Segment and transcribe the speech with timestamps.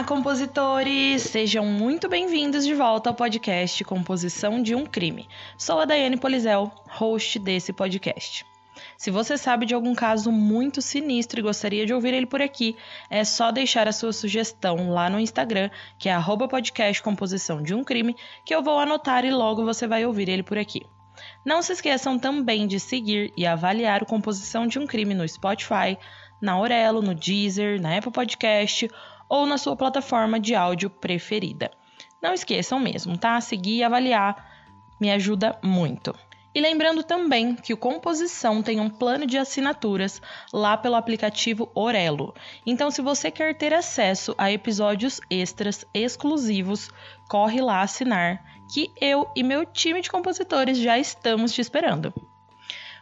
[0.00, 1.20] Olá, compositores!
[1.24, 5.28] Sejam muito bem-vindos de volta ao podcast Composição de um Crime.
[5.58, 8.46] Sou a Daiane Polizel, host desse podcast.
[8.96, 12.74] Se você sabe de algum caso muito sinistro e gostaria de ouvir ele por aqui,
[13.10, 17.84] é só deixar a sua sugestão lá no Instagram, que é podcast Composição de um
[17.84, 20.80] Crime, que eu vou anotar e logo você vai ouvir ele por aqui.
[21.44, 25.98] Não se esqueçam também de seguir e avaliar o Composição de um Crime no Spotify,
[26.40, 28.88] na Aurelo, no Deezer, na Apple Podcast
[29.30, 31.70] ou na sua plataforma de áudio preferida.
[32.20, 33.40] Não esqueçam mesmo, tá?
[33.40, 34.50] Seguir e avaliar
[35.00, 36.14] me ajuda muito.
[36.52, 40.20] E lembrando também que o Composição tem um plano de assinaturas
[40.52, 42.34] lá pelo aplicativo Orelo.
[42.66, 46.90] Então, se você quer ter acesso a episódios extras exclusivos,
[47.28, 52.12] corre lá assinar, que eu e meu time de compositores já estamos te esperando.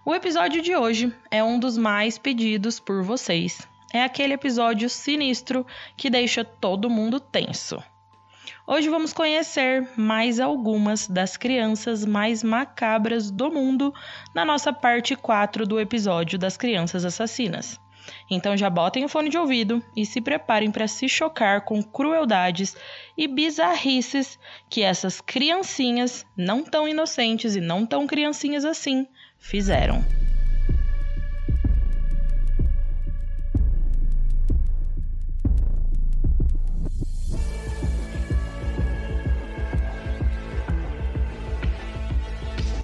[0.04, 3.66] O episódio de hoje é um dos mais pedidos por vocês.
[3.92, 7.82] É aquele episódio sinistro que deixa todo mundo tenso.
[8.66, 13.94] Hoje vamos conhecer mais algumas das crianças mais macabras do mundo
[14.34, 17.80] na nossa parte 4 do episódio das crianças assassinas.
[18.30, 22.76] Então já botem o fone de ouvido e se preparem para se chocar com crueldades
[23.16, 29.06] e bizarrices que essas criancinhas, não tão inocentes e não tão criancinhas assim,
[29.38, 30.04] fizeram.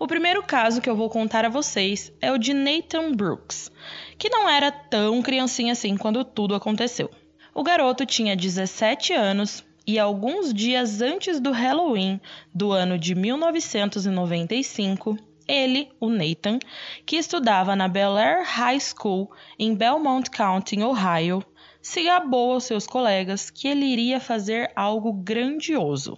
[0.00, 3.68] O primeiro caso que eu vou contar a vocês é o de Nathan Brooks,
[4.16, 7.10] que não era tão criancinha assim quando tudo aconteceu.
[7.52, 12.20] O garoto tinha 17 anos e alguns dias antes do Halloween
[12.54, 16.60] do ano de 1995, ele, o Nathan,
[17.04, 19.28] que estudava na Bel Air High School
[19.58, 21.44] em Belmont County, Ohio,
[21.82, 26.16] se gabou aos seus colegas que ele iria fazer algo grandioso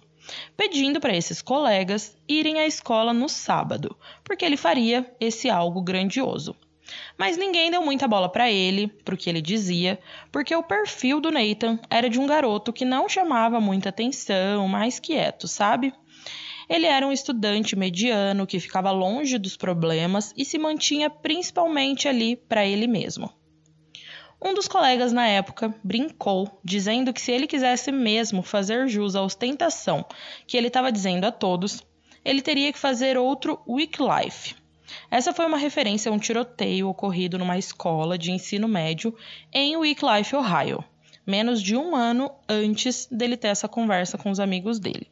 [0.56, 6.56] pedindo para esses colegas irem à escola no sábado, porque ele faria esse algo grandioso.
[7.16, 9.98] Mas ninguém deu muita bola para ele, para o que ele dizia,
[10.32, 14.98] porque o perfil do Nathan era de um garoto que não chamava muita atenção, mais
[14.98, 15.92] quieto, sabe?
[16.68, 22.36] Ele era um estudante mediano que ficava longe dos problemas e se mantinha principalmente ali
[22.36, 23.39] para ele mesmo.
[24.42, 29.22] Um dos colegas na época brincou, dizendo que se ele quisesse mesmo fazer jus à
[29.22, 30.04] ostentação
[30.46, 31.82] que ele estava dizendo a todos,
[32.24, 34.54] ele teria que fazer outro Wycliffe.
[35.10, 39.14] Essa foi uma referência a um tiroteio ocorrido numa escola de ensino médio
[39.52, 40.82] em Wycliffe, Ohio,
[41.26, 45.06] menos de um ano antes dele ter essa conversa com os amigos dele,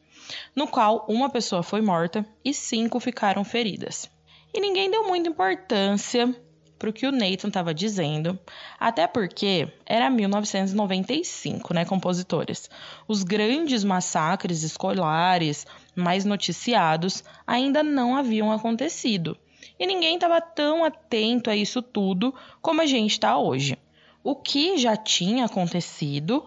[0.55, 4.09] no qual uma pessoa foi morta e cinco ficaram feridas.
[4.53, 6.35] E ninguém deu muita importância
[6.79, 8.39] para o que o Nathan estava dizendo,
[8.79, 12.69] até porque era 1995, né, compositores?
[13.05, 19.37] Os grandes massacres escolares mais noticiados ainda não haviam acontecido.
[19.77, 23.77] E ninguém estava tão atento a isso tudo como a gente está hoje.
[24.23, 26.45] O que já tinha acontecido,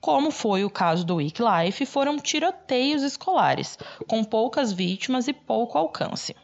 [0.00, 6.34] como foi o caso do Wycliffe, foram tiroteios escolares, com poucas vítimas e pouco alcance.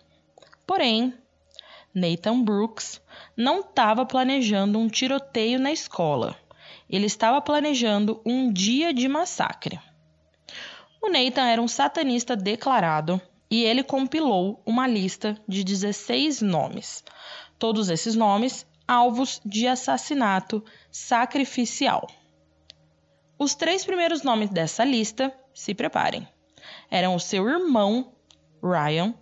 [0.66, 1.14] Porém,
[1.94, 3.00] Nathan Brooks
[3.36, 6.36] não estava planejando um tiroteio na escola.
[6.88, 9.78] Ele estava planejando um dia de massacre.
[11.00, 17.04] O Nathan era um satanista declarado e ele compilou uma lista de 16 nomes.
[17.58, 22.08] Todos esses nomes alvos de assassinato sacrificial.
[23.38, 26.26] Os três primeiros nomes dessa lista, se preparem,
[26.90, 28.12] eram o seu irmão,
[28.62, 29.14] Ryan,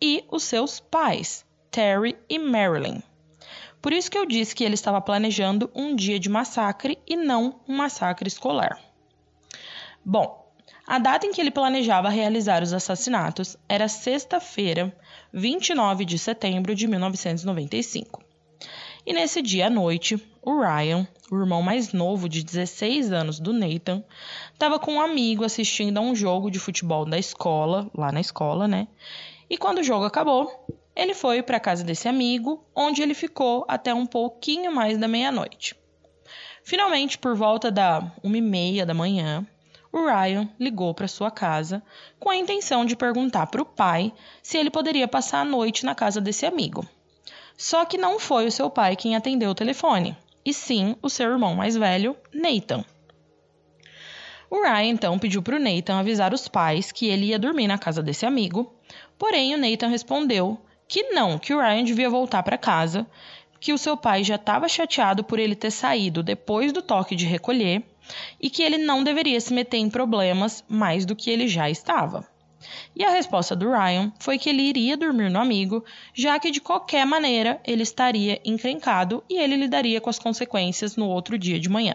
[0.00, 3.02] e os seus pais, Terry e Marilyn.
[3.80, 7.60] Por isso que eu disse que ele estava planejando um dia de massacre e não
[7.66, 8.78] um massacre escolar.
[10.04, 10.52] Bom,
[10.86, 14.94] a data em que ele planejava realizar os assassinatos era sexta-feira,
[15.32, 18.22] 29 de setembro de 1995.
[19.06, 23.52] E nesse dia à noite, o Ryan, o irmão mais novo de 16 anos do
[23.54, 24.04] Nathan,
[24.52, 28.68] estava com um amigo assistindo a um jogo de futebol da escola, lá na escola,
[28.68, 28.86] né?
[29.52, 30.61] E quando o jogo acabou,
[30.94, 35.08] ele foi para a casa desse amigo, onde ele ficou até um pouquinho mais da
[35.08, 35.74] meia-noite.
[36.62, 39.46] Finalmente, por volta da uma e meia da manhã,
[39.92, 41.82] o Ryan ligou para sua casa
[42.18, 44.12] com a intenção de perguntar para o pai
[44.42, 46.86] se ele poderia passar a noite na casa desse amigo.
[47.56, 51.30] Só que não foi o seu pai quem atendeu o telefone, e sim o seu
[51.30, 52.84] irmão mais velho, Nathan.
[54.48, 57.78] O Ryan então pediu para o Nathan avisar os pais que ele ia dormir na
[57.78, 58.74] casa desse amigo,
[59.18, 60.60] porém o Nathan respondeu
[60.92, 63.06] que não, que o Ryan devia voltar para casa,
[63.58, 67.24] que o seu pai já estava chateado por ele ter saído depois do toque de
[67.24, 67.82] recolher
[68.38, 72.28] e que ele não deveria se meter em problemas mais do que ele já estava.
[72.94, 76.60] E a resposta do Ryan foi que ele iria dormir no amigo, já que de
[76.60, 81.70] qualquer maneira ele estaria encrencado e ele lidaria com as consequências no outro dia de
[81.70, 81.94] manhã.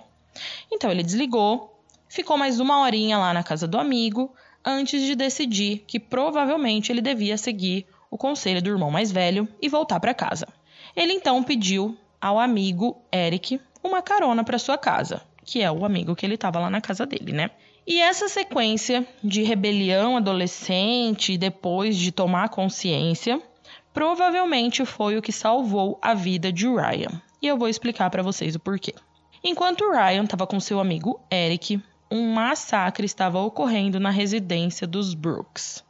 [0.71, 1.79] Então ele desligou,
[2.09, 4.33] ficou mais uma horinha lá na casa do amigo,
[4.65, 9.69] antes de decidir que provavelmente ele devia seguir o conselho do irmão mais velho e
[9.69, 10.47] voltar para casa.
[10.95, 16.15] Ele então pediu ao amigo Eric uma carona para sua casa, que é o amigo
[16.15, 17.51] que ele estava lá na casa dele, né?
[17.85, 23.41] E essa sequência de rebelião adolescente depois de tomar consciência,
[23.93, 27.21] provavelmente foi o que salvou a vida de Ryan.
[27.41, 28.93] E eu vou explicar para vocês o porquê.
[29.43, 31.81] Enquanto Ryan estava com seu amigo Eric,
[32.11, 35.83] um massacre estava ocorrendo na residência dos Brooks.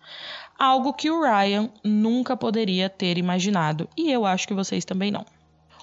[0.57, 5.25] Algo que o Ryan nunca poderia ter imaginado, e eu acho que vocês também não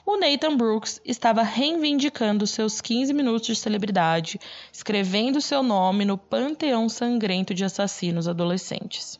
[0.06, 4.38] o Nathan Brooks estava reivindicando seus 15 minutos de celebridade,
[4.70, 9.18] escrevendo seu nome no panteão sangrento de assassinos adolescentes.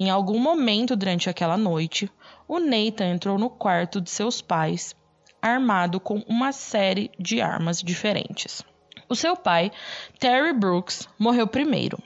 [0.00, 2.10] Em algum momento durante aquela noite,
[2.48, 4.96] o Nathan entrou no quarto de seus pais,
[5.40, 8.62] armado com uma série de armas diferentes.
[9.08, 9.70] O seu pai,
[10.18, 11.98] Terry Brooks, morreu primeiro,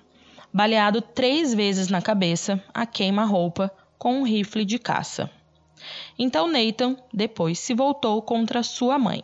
[0.56, 5.31] baleado três vezes na cabeça a queima-roupa com um rifle de caça.
[6.19, 9.23] Então Nathan depois se voltou contra sua mãe,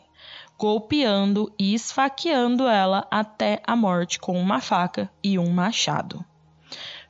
[0.59, 6.23] golpeando e esfaqueando ela até a morte com uma faca e um machado.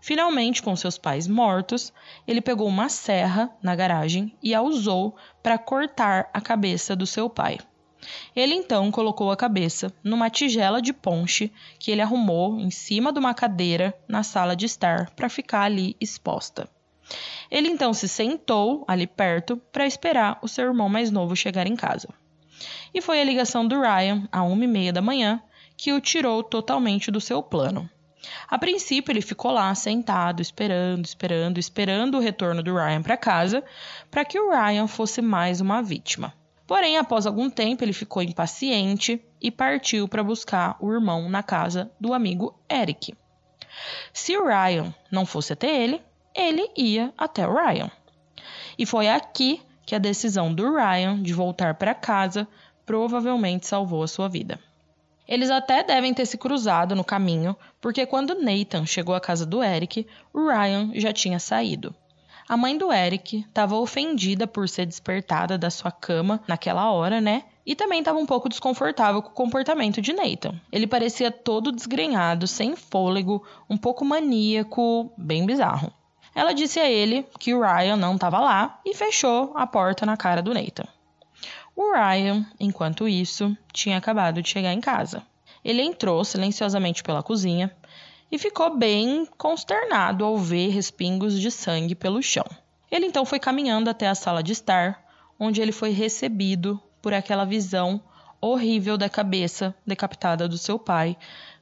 [0.00, 1.92] Finalmente, com seus pais mortos,
[2.24, 7.28] ele pegou uma serra na garagem e a usou para cortar a cabeça do seu
[7.28, 7.58] pai.
[8.34, 13.18] Ele então colocou a cabeça numa tigela de ponche que ele arrumou em cima de
[13.18, 16.68] uma cadeira na sala de estar para ficar ali exposta.
[17.50, 21.76] Ele então se sentou ali perto para esperar o seu irmão mais novo chegar em
[21.76, 22.08] casa.
[22.94, 25.42] E foi a ligação do Ryan, à uma e meia da manhã,
[25.76, 27.88] que o tirou totalmente do seu plano.
[28.48, 33.64] A princípio, ele ficou lá sentado, esperando, esperando, esperando o retorno do Ryan para casa,
[34.10, 36.32] para que o Ryan fosse mais uma vítima.
[36.66, 41.90] Porém, após algum tempo, ele ficou impaciente e partiu para buscar o irmão na casa
[42.00, 43.14] do amigo Eric.
[44.12, 46.00] Se o Ryan não fosse até ele,
[46.34, 47.90] ele ia até o Ryan.
[48.78, 52.46] E foi aqui que a decisão do Ryan de voltar para casa
[52.86, 54.58] provavelmente salvou a sua vida.
[55.26, 59.62] Eles até devem ter se cruzado no caminho, porque quando Nathan chegou à casa do
[59.62, 61.94] Eric, o Ryan já tinha saído.
[62.48, 67.44] A mãe do Eric estava ofendida por ser despertada da sua cama naquela hora, né?
[67.64, 70.60] E também estava um pouco desconfortável com o comportamento de Nathan.
[70.70, 75.92] Ele parecia todo desgrenhado, sem fôlego, um pouco maníaco, bem bizarro.
[76.34, 80.16] Ela disse a ele que o Ryan não estava lá e fechou a porta na
[80.16, 80.88] cara do Nathan.
[81.76, 85.22] O Ryan, enquanto isso, tinha acabado de chegar em casa.
[85.64, 87.74] Ele entrou silenciosamente pela cozinha
[88.32, 92.46] e ficou bem consternado ao ver respingos de sangue pelo chão.
[92.90, 95.04] Ele então foi caminhando até a sala de estar,
[95.38, 98.00] onde ele foi recebido por aquela visão
[98.40, 101.16] horrível da cabeça decapitada do seu pai,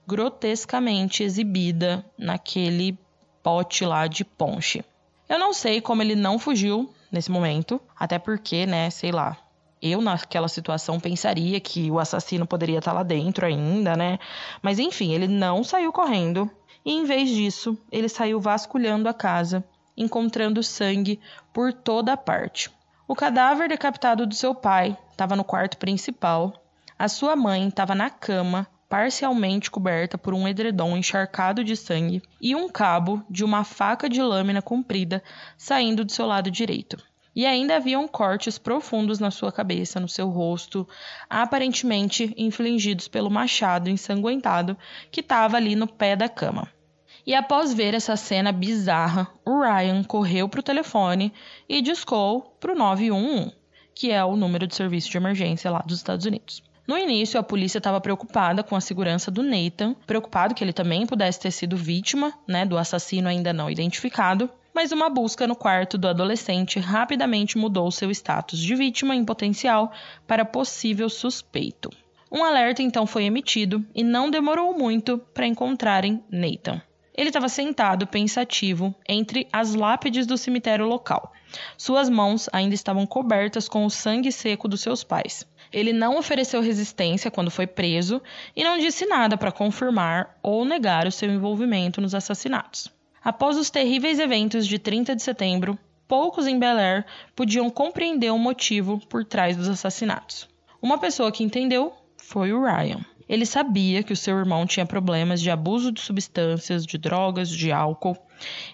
[0.07, 2.97] grotescamente exibida naquele
[3.43, 4.85] pote lá de ponche.
[5.29, 9.37] Eu não sei como ele não fugiu nesse momento, até porque, né, sei lá.
[9.83, 14.19] Eu, naquela situação, pensaria que o assassino poderia estar lá dentro ainda, né?
[14.61, 16.51] Mas enfim, ele não saiu correndo.
[16.85, 19.65] E em vez disso, ele saiu vasculhando a casa
[20.01, 21.21] encontrando sangue
[21.53, 22.71] por toda a parte.
[23.07, 26.55] O cadáver decapitado do seu pai estava no quarto principal.
[26.99, 32.57] A sua mãe estava na cama, parcialmente coberta por um edredom encharcado de sangue e
[32.57, 35.23] um cabo de uma faca de lâmina comprida
[35.57, 36.97] saindo do seu lado direito.
[37.35, 40.87] E ainda haviam cortes profundos na sua cabeça, no seu rosto,
[41.29, 44.77] aparentemente infligidos pelo machado ensanguentado
[45.11, 46.69] que estava ali no pé da cama.
[47.27, 51.33] E após ver essa cena bizarra, o Ryan correu para o telefone
[51.69, 53.55] e discou para o 911,
[53.95, 56.63] que é o número de serviço de emergência lá dos Estados Unidos.
[56.87, 61.07] No início, a polícia estava preocupada com a segurança do Nathan, preocupado que ele também
[61.07, 64.51] pudesse ter sido vítima, né, do assassino ainda não identificado.
[64.75, 69.93] Mas uma busca no quarto do adolescente rapidamente mudou seu status de vítima em potencial
[70.27, 71.91] para possível suspeito.
[72.31, 76.81] Um alerta então foi emitido e não demorou muito para encontrarem Nathan.
[77.13, 81.33] Ele estava sentado, pensativo, entre as lápides do cemitério local.
[81.77, 85.45] Suas mãos ainda estavam cobertas com o sangue seco dos seus pais.
[85.73, 88.23] Ele não ofereceu resistência quando foi preso
[88.55, 92.91] e não disse nada para confirmar ou negar o seu envolvimento nos assassinatos.
[93.23, 97.05] Após os terríveis eventos de 30 de setembro, poucos em Bel Air
[97.37, 100.49] podiam compreender o motivo por trás dos assassinatos.
[100.81, 103.05] Uma pessoa que entendeu foi o Ryan.
[103.29, 107.71] Ele sabia que o seu irmão tinha problemas de abuso de substâncias, de drogas, de
[107.71, 108.17] álcool.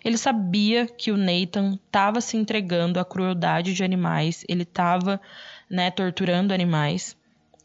[0.04, 5.20] Ele sabia que o Nathan estava se entregando à crueldade de animais, ele estava
[5.68, 7.16] né, torturando animais.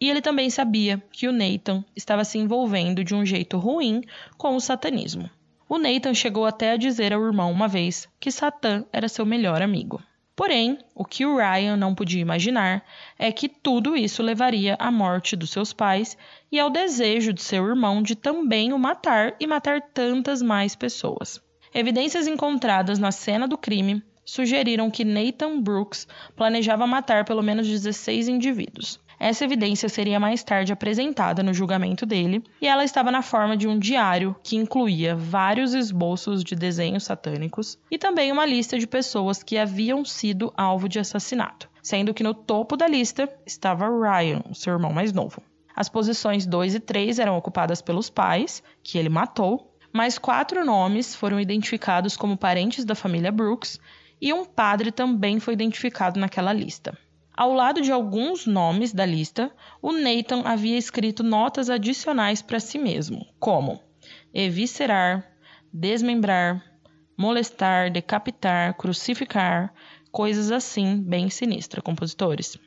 [0.01, 4.01] E ele também sabia que o Nathan estava se envolvendo de um jeito ruim
[4.35, 5.29] com o satanismo.
[5.73, 9.61] O Nathan chegou até a dizer ao irmão uma vez que Satã era seu melhor
[9.61, 10.03] amigo.
[10.35, 12.83] Porém, o que o Ryan não podia imaginar
[13.17, 16.17] é que tudo isso levaria à morte dos seus pais
[16.51, 21.41] e ao desejo de seu irmão de também o matar e matar tantas mais pessoas.
[21.73, 28.27] Evidências encontradas na cena do crime sugeriram que Nathan Brooks planejava matar pelo menos 16
[28.27, 28.99] indivíduos.
[29.23, 33.67] Essa evidência seria mais tarde apresentada no julgamento dele, e ela estava na forma de
[33.67, 39.43] um diário que incluía vários esboços de desenhos satânicos e também uma lista de pessoas
[39.43, 44.73] que haviam sido alvo de assassinato, sendo que no topo da lista estava Ryan, seu
[44.73, 45.39] irmão mais novo.
[45.75, 51.13] As posições 2 e 3 eram ocupadas pelos pais, que ele matou, mais quatro nomes
[51.13, 53.79] foram identificados como parentes da família Brooks
[54.19, 56.97] e um padre também foi identificado naquela lista.
[57.41, 62.77] Ao lado de alguns nomes da lista, o Nathan havia escrito notas adicionais para si
[62.77, 63.81] mesmo, como
[64.31, 65.27] eviscerar,
[65.73, 66.63] desmembrar,
[67.17, 69.73] molestar, decapitar, crucificar,
[70.11, 72.59] coisas assim bem sinistras, compositores.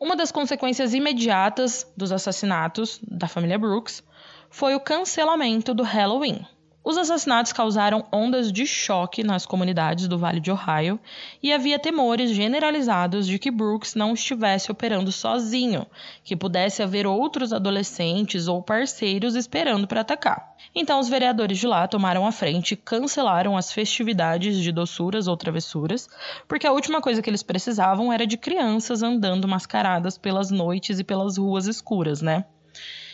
[0.00, 4.02] Uma das consequências imediatas dos assassinatos da família Brooks
[4.50, 6.44] foi o cancelamento do Halloween.
[6.82, 10.98] Os assassinatos causaram ondas de choque nas comunidades do Vale de Ohio
[11.42, 15.86] e havia temores generalizados de que Brooks não estivesse operando sozinho,
[16.24, 20.56] que pudesse haver outros adolescentes ou parceiros esperando para atacar.
[20.74, 25.36] Então, os vereadores de lá tomaram a frente e cancelaram as festividades de doçuras ou
[25.36, 26.08] travessuras,
[26.48, 31.04] porque a última coisa que eles precisavam era de crianças andando mascaradas pelas noites e
[31.04, 32.46] pelas ruas escuras, né?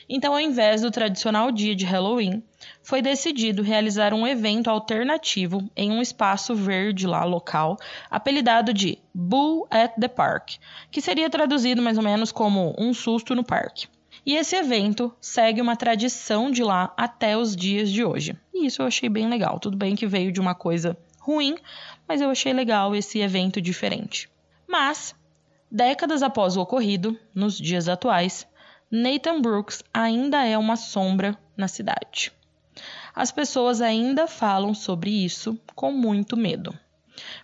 [0.09, 2.43] Então, ao invés do tradicional dia de Halloween,
[2.83, 7.77] foi decidido realizar um evento alternativo em um espaço verde lá local,
[8.11, 10.55] apelidado de Bull at the Park,
[10.91, 13.89] que seria traduzido mais ou menos como um susto no parque.
[14.25, 18.37] E esse evento segue uma tradição de lá até os dias de hoje.
[18.53, 19.61] E isso eu achei bem legal.
[19.61, 21.57] Tudo bem que veio de uma coisa ruim,
[22.09, 24.29] mas eu achei legal esse evento diferente.
[24.67, 25.15] Mas,
[25.71, 28.47] décadas após o ocorrido, nos dias atuais,
[28.91, 32.33] Nathan Brooks ainda é uma sombra na cidade.
[33.15, 36.73] As pessoas ainda falam sobre isso com muito medo.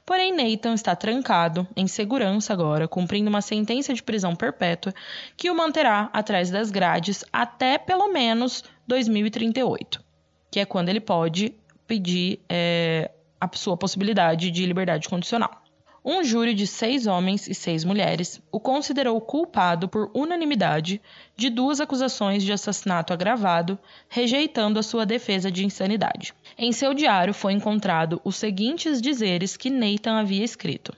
[0.04, 4.92] Porém, Nathan está trancado, em segurança agora, cumprindo uma sentença de prisão perpétua
[5.36, 10.04] que o manterá atrás das grades até pelo menos 2038,
[10.50, 11.54] que é quando ele pode
[11.86, 15.61] pedir é, a sua possibilidade de liberdade condicional.
[16.04, 21.00] Um júri de seis homens e seis mulheres o considerou culpado por unanimidade
[21.36, 23.78] de duas acusações de assassinato agravado,
[24.08, 26.34] rejeitando a sua defesa de insanidade.
[26.58, 30.92] Em seu diário foi encontrado os seguintes dizeres que Nathan havia escrito: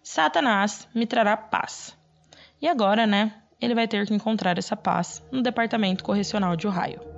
[0.00, 1.96] Satanás me trará paz.
[2.62, 3.34] E agora, né?
[3.60, 7.13] Ele vai ter que encontrar essa paz no Departamento Correcional de Ohio.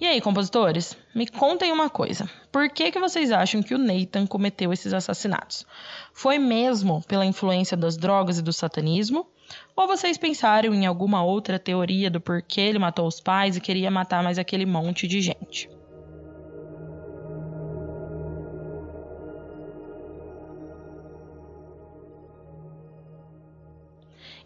[0.00, 2.30] E aí, compositores, me contem uma coisa.
[2.52, 5.66] Por que, que vocês acham que o Nathan cometeu esses assassinatos?
[6.12, 9.26] Foi mesmo pela influência das drogas e do satanismo?
[9.74, 13.90] Ou vocês pensaram em alguma outra teoria do porquê ele matou os pais e queria
[13.90, 15.68] matar mais aquele monte de gente?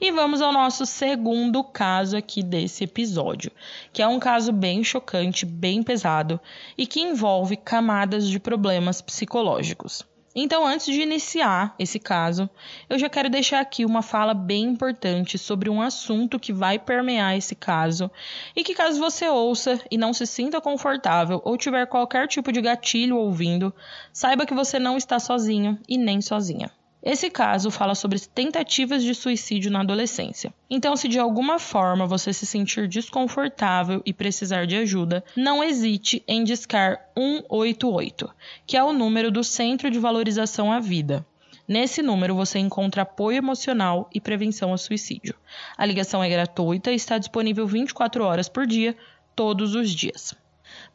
[0.00, 3.52] E vamos ao nosso segundo caso aqui desse episódio,
[3.92, 6.40] que é um caso bem chocante, bem pesado
[6.76, 10.04] e que envolve camadas de problemas psicológicos.
[10.34, 12.48] Então, antes de iniciar esse caso,
[12.88, 17.36] eu já quero deixar aqui uma fala bem importante sobre um assunto que vai permear
[17.36, 18.10] esse caso
[18.56, 22.62] e que, caso você ouça e não se sinta confortável ou tiver qualquer tipo de
[22.62, 23.74] gatilho ouvindo,
[24.10, 26.70] saiba que você não está sozinho e nem sozinha.
[27.02, 30.54] Esse caso fala sobre tentativas de suicídio na adolescência.
[30.70, 36.22] Então, se de alguma forma você se sentir desconfortável e precisar de ajuda, não hesite
[36.28, 38.30] em discar 188,
[38.64, 41.26] que é o número do Centro de Valorização à Vida.
[41.66, 45.34] Nesse número você encontra apoio emocional e prevenção ao suicídio.
[45.76, 48.96] A ligação é gratuita e está disponível 24 horas por dia,
[49.34, 50.34] todos os dias.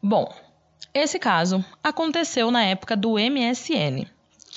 [0.02, 0.32] Bom,
[0.94, 4.06] esse caso aconteceu na época do MSN.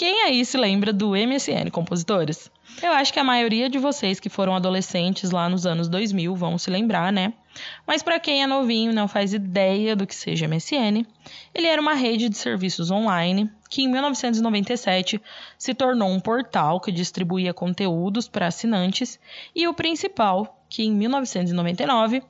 [0.01, 2.49] Quem aí se lembra do MSN Compositores?
[2.81, 6.57] Eu acho que a maioria de vocês que foram adolescentes lá nos anos 2000 vão
[6.57, 7.33] se lembrar, né?
[7.85, 11.05] Mas para quem é novinho e não faz ideia do que seja MSN,
[11.53, 15.21] ele era uma rede de serviços online que em 1997
[15.55, 19.19] se tornou um portal que distribuía conteúdos para assinantes
[19.55, 22.23] e o principal, que em 1999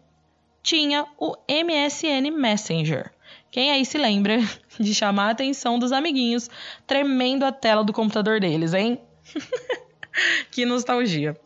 [0.61, 3.13] tinha o MSN Messenger,
[3.51, 4.39] quem aí se lembra
[4.79, 6.50] de chamar a atenção dos amiguinhos
[6.88, 9.00] tremendo a tela do computador deles, hein?
[10.50, 11.38] que nostalgia.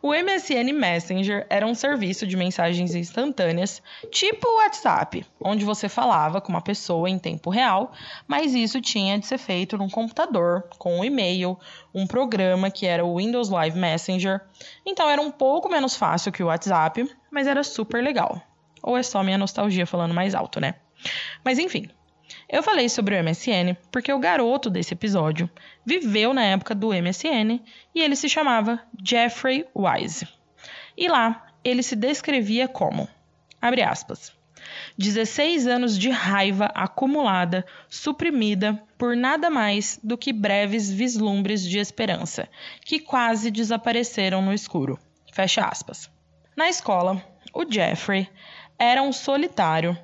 [0.00, 6.40] O MSN Messenger era um serviço de mensagens instantâneas, tipo o WhatsApp, onde você falava
[6.40, 7.92] com uma pessoa em tempo real,
[8.26, 11.58] mas isso tinha de ser feito num computador, com um e-mail,
[11.92, 14.40] um programa que era o Windows Live Messenger.
[14.84, 18.40] Então era um pouco menos fácil que o WhatsApp, mas era super legal.
[18.82, 20.76] Ou é só minha nostalgia falando mais alto, né?
[21.44, 21.88] Mas enfim,
[22.48, 25.50] eu falei sobre o MSN porque o garoto desse episódio
[25.84, 27.60] viveu na época do MSN
[27.94, 30.26] e ele se chamava Jeffrey Wise.
[30.96, 33.08] E lá ele se descrevia como,
[33.60, 34.32] abre aspas,
[34.98, 42.48] 16 anos de raiva acumulada, suprimida por nada mais do que breves vislumbres de esperança,
[42.84, 44.98] que quase desapareceram no escuro.
[45.32, 46.10] Fecha aspas.
[46.56, 48.28] Na escola, o Jeffrey
[48.78, 49.96] era um solitário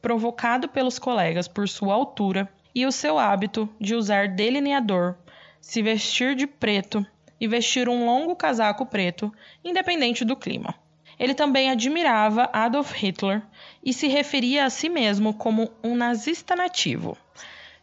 [0.00, 5.16] provocado pelos colegas por sua altura e o seu hábito de usar delineador,
[5.60, 7.04] se vestir de preto
[7.40, 9.32] e vestir um longo casaco preto,
[9.64, 10.74] independente do clima.
[11.18, 13.42] Ele também admirava Adolf Hitler
[13.84, 17.16] e se referia a si mesmo como um nazista nativo.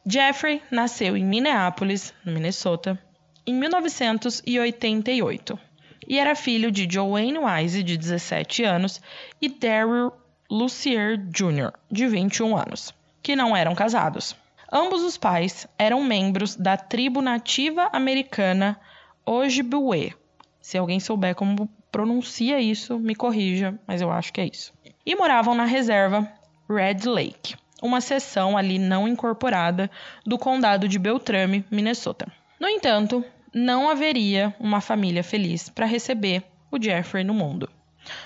[0.05, 2.99] Jeffrey nasceu em Minneapolis, no Minnesota,
[3.45, 5.59] em 1988
[6.07, 9.01] e era filho de Joanne Wise, de 17 anos,
[9.41, 10.13] e Daryl
[10.49, 14.35] Lucier Jr., de 21 anos, que não eram casados.
[14.71, 18.79] Ambos os pais eram membros da tribo nativa americana
[19.25, 20.15] Ojibwe.
[20.61, 24.73] Se alguém souber como pronuncia isso, me corrija, mas eu acho que é isso.
[25.05, 26.29] E moravam na reserva
[26.69, 29.91] Red Lake, uma seção ali não incorporada
[30.25, 32.31] do condado de Beltrame, Minnesota.
[32.59, 37.69] No entanto, não haveria uma família feliz para receber o Jeffrey no mundo.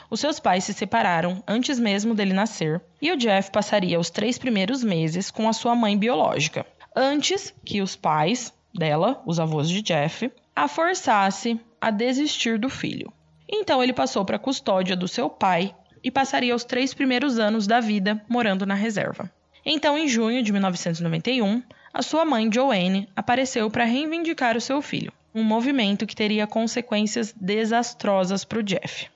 [0.09, 4.37] Os seus pais se separaram antes mesmo dele nascer e o Jeff passaria os três
[4.37, 6.65] primeiros meses com a sua mãe biológica,
[6.95, 13.11] antes que os pais dela, os avós de Jeff, a forçasse a desistir do filho.
[13.47, 17.67] Então ele passou para a custódia do seu pai e passaria os três primeiros anos
[17.67, 19.31] da vida morando na reserva.
[19.65, 21.61] Então, em junho de 1991,
[21.93, 27.33] a sua mãe Joanne apareceu para reivindicar o seu filho, um movimento que teria consequências
[27.39, 29.09] desastrosas para o Jeff.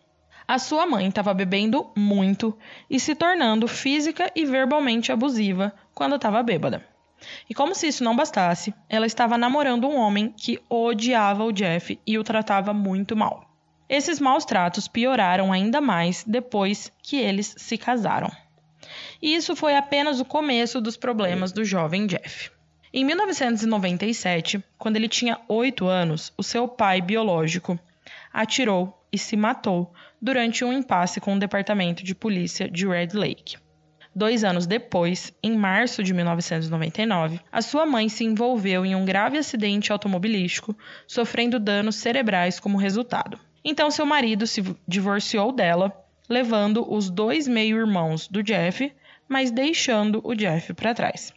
[0.48, 2.56] A sua mãe estava bebendo muito
[2.88, 6.86] e se tornando física e verbalmente abusiva quando estava bêbada.
[7.50, 12.00] E como se isso não bastasse, ela estava namorando um homem que odiava o Jeff
[12.06, 13.50] e o tratava muito mal.
[13.90, 18.32] Esses maus tratos pioraram ainda mais depois que eles se casaram.
[19.22, 22.52] E isso foi apenas o começo dos problemas do jovem Jeff.
[22.94, 27.80] Em 1997, quando ele tinha 8 anos, o seu pai biológico
[28.32, 33.56] atirou e se matou durante um impasse com o departamento de polícia de Red Lake.
[34.14, 39.38] Dois anos depois, em março de 1999, a sua mãe se envolveu em um grave
[39.38, 43.40] acidente automobilístico, sofrendo danos cerebrais como resultado.
[43.64, 45.94] Então, seu marido se divorciou dela,
[46.30, 48.94] levando os dois meio-irmãos do Jeff,
[49.30, 51.34] mas deixando o Jeff para trás.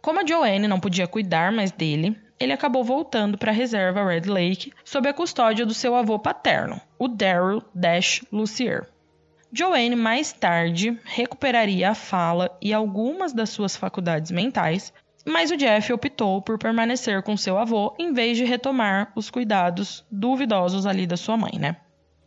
[0.00, 4.30] Como a Joanne não podia cuidar mais dele, ele acabou voltando para a reserva Red
[4.30, 8.86] Lake sob a custódia do seu avô paterno, o Daryl Dash Lucier.
[9.50, 14.92] Joanne mais tarde recuperaria a fala e algumas das suas faculdades mentais,
[15.24, 20.04] mas o Jeff optou por permanecer com seu avô em vez de retomar os cuidados
[20.10, 21.76] duvidosos ali da sua mãe, né?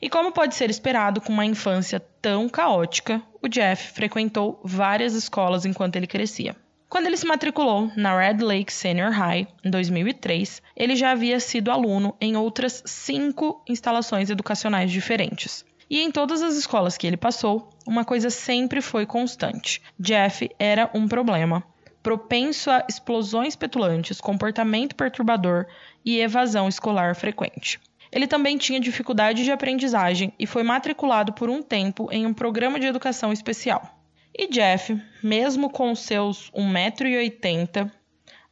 [0.01, 5.65] E como pode ser esperado com uma infância tão caótica, o Jeff frequentou várias escolas
[5.65, 6.55] enquanto ele crescia.
[6.89, 11.69] Quando ele se matriculou na Red Lake Senior High, em 2003, ele já havia sido
[11.69, 15.65] aluno em outras cinco instalações educacionais diferentes.
[15.89, 20.89] E em todas as escolas que ele passou, uma coisa sempre foi constante: Jeff era
[20.93, 21.61] um problema,
[22.01, 25.65] propenso a explosões petulantes, comportamento perturbador
[26.05, 27.81] e evasão escolar frequente.
[28.09, 32.79] Ele também tinha dificuldade de aprendizagem e foi matriculado por um tempo em um programa
[32.79, 33.96] de educação especial.
[34.39, 37.91] E Jeff, mesmo com seus 1,80m,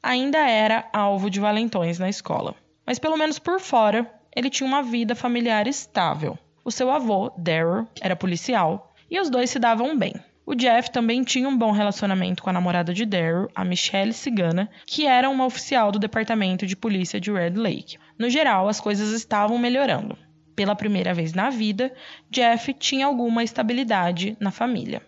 [0.01, 2.55] ainda era alvo de valentões na escola.
[2.83, 6.39] Mas pelo menos por fora, ele tinha uma vida familiar estável.
[6.63, 10.15] O seu avô, Daryl, era policial e os dois se davam bem.
[10.43, 14.69] O Jeff também tinha um bom relacionamento com a namorada de Daryl, a Michelle Cigana,
[14.87, 17.97] que era uma oficial do departamento de polícia de Red Lake.
[18.17, 20.17] No geral, as coisas estavam melhorando.
[20.55, 21.93] Pela primeira vez na vida,
[22.31, 25.03] Jeff tinha alguma estabilidade na família.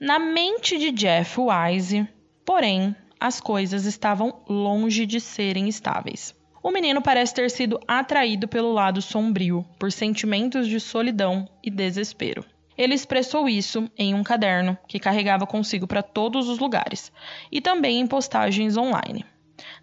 [0.00, 2.08] Na mente de Jeff Wise,
[2.42, 6.34] porém, as coisas estavam longe de serem estáveis.
[6.62, 12.42] O menino parece ter sido atraído pelo lado sombrio, por sentimentos de solidão e desespero.
[12.78, 17.12] Ele expressou isso em um caderno que carregava consigo para todos os lugares
[17.52, 19.22] e também em postagens online.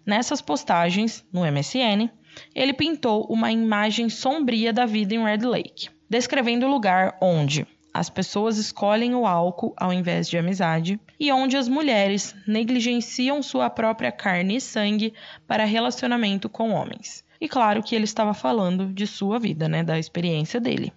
[0.04, 2.10] Nessas postagens, no MSN,
[2.56, 8.10] ele pintou uma imagem sombria da vida em Red Lake, descrevendo o lugar onde as
[8.10, 14.12] pessoas escolhem o álcool ao invés de amizade e onde as mulheres negligenciam sua própria
[14.12, 15.14] carne e sangue
[15.46, 17.24] para relacionamento com homens.
[17.40, 20.92] E claro que ele estava falando de sua vida, né, da experiência dele.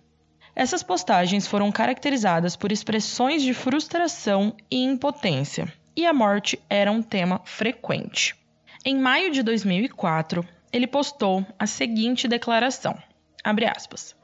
[0.56, 7.02] Essas postagens foram caracterizadas por expressões de frustração e impotência, e a morte era um
[7.02, 8.36] tema frequente.
[8.84, 12.98] Em maio de 2004, ele postou a seguinte declaração:
[13.44, 14.16] aspas,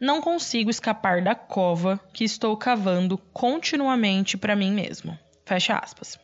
[0.00, 5.18] Não consigo escapar da cova que estou cavando continuamente para mim mesmo.
[5.44, 6.18] Fecha aspas.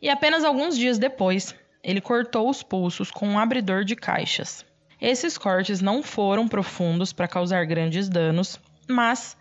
[0.00, 4.64] E apenas alguns dias depois, ele cortou os pulsos com um abridor de caixas.
[5.00, 9.36] Esses cortes não foram profundos para causar grandes danos mas,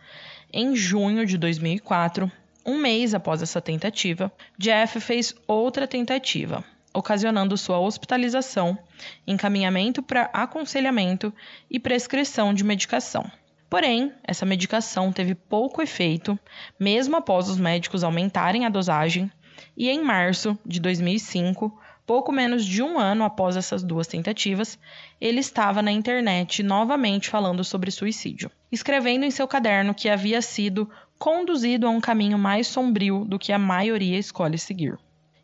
[0.51, 2.29] em junho de 2004,
[2.65, 8.77] um mês após essa tentativa, Jeff fez outra tentativa, ocasionando sua hospitalização,
[9.25, 11.33] encaminhamento para aconselhamento
[11.71, 13.31] e prescrição de medicação.
[13.69, 16.39] Porém, essa medicação teve pouco efeito,
[16.79, 19.31] mesmo após os médicos aumentarem a dosagem,
[19.75, 24.79] e em março de 2005, pouco menos de um ano após essas duas tentativas,
[25.19, 30.89] ele estava na internet novamente falando sobre suicídio escrevendo em seu caderno que havia sido
[31.17, 34.97] conduzido a um caminho mais sombrio do que a maioria escolhe seguir.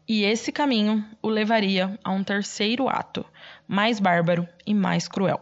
[0.07, 3.25] E esse caminho o levaria a um terceiro ato,
[3.67, 5.41] mais bárbaro e mais cruel.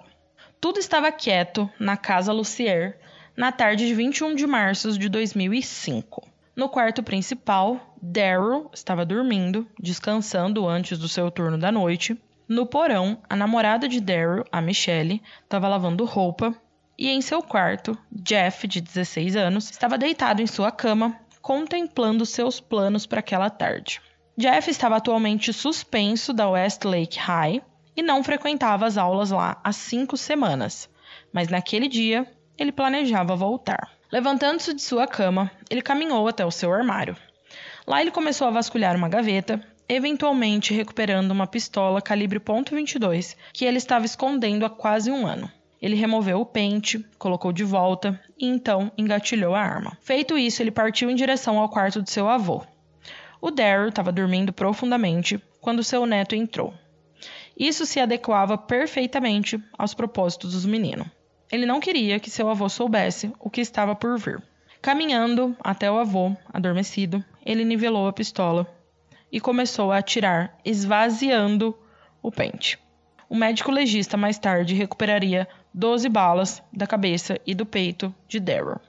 [0.62, 3.00] Tudo estava quieto na casa Lucier
[3.36, 6.22] na tarde de 21 de março de 2005.
[6.56, 12.16] No quarto principal, Daryl estava dormindo, descansando antes do seu turno da noite.
[12.48, 16.56] No porão, a namorada de Daryl, a Michelle, estava lavando roupa
[16.96, 22.60] e em seu quarto, Jeff, de 16 anos, estava deitado em sua cama, contemplando seus
[22.60, 24.00] planos para aquela tarde.
[24.38, 27.64] Jeff estava atualmente suspenso da Westlake High
[27.96, 30.90] e não frequentava as aulas lá há cinco semanas,
[31.32, 32.26] mas naquele dia
[32.58, 33.92] ele planejava voltar.
[34.12, 37.16] Levantando-se de sua cama, ele caminhou até o seu armário.
[37.88, 43.78] Lá ele começou a vasculhar uma gaveta, eventualmente recuperando uma pistola calibre .22 que ele
[43.78, 45.50] estava escondendo há quase um ano.
[45.82, 49.98] Ele removeu o pente, colocou de volta e então engatilhou a arma.
[50.02, 52.64] Feito isso, ele partiu em direção ao quarto de seu avô.
[53.42, 56.74] O Daryl estava dormindo profundamente quando seu neto entrou.
[57.58, 61.10] Isso se adequava perfeitamente aos propósitos do menino.
[61.52, 64.42] Ele não queria que seu avô soubesse o que estava por vir.
[64.82, 68.68] Caminhando até o avô, adormecido, ele nivelou a pistola
[69.32, 71.78] e começou a atirar, esvaziando
[72.22, 72.80] o pente.
[73.30, 78.80] O médico legista mais tarde recuperaria 12 balas da cabeça e do peito de Daryl.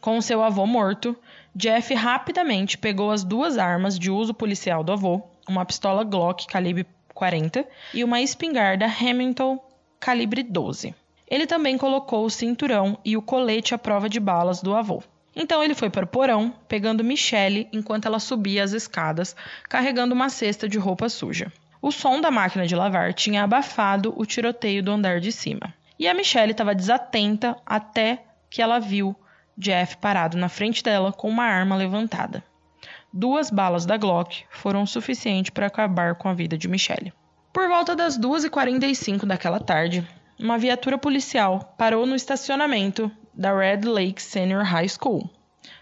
[0.00, 1.16] Com seu avô morto,
[1.54, 6.86] Jeff rapidamente pegou as duas armas de uso policial do avô, uma pistola Glock calibre
[7.14, 9.58] 40 e uma espingarda Hamilton
[10.00, 10.94] calibre 12.
[11.26, 15.02] Ele também colocou o cinturão e o colete à prova de balas do avô.
[15.34, 19.34] Então ele foi para o porão, pegando Michelle enquanto ela subia as escadas,
[19.68, 21.50] carregando uma cesta de roupa suja.
[21.80, 25.74] O som da máquina de lavar tinha abafado o tiroteio do andar de cima.
[25.98, 29.16] E a Michelle estava desatenta até que ela viu
[29.56, 32.42] Jeff parado na frente dela com uma arma levantada.
[33.16, 37.12] Duas balas da Glock foram o suficiente para acabar com a vida de Michelle.
[37.52, 40.04] Por volta das 2h45 daquela tarde,
[40.36, 45.30] uma viatura policial parou no estacionamento da Red Lake Senior High School.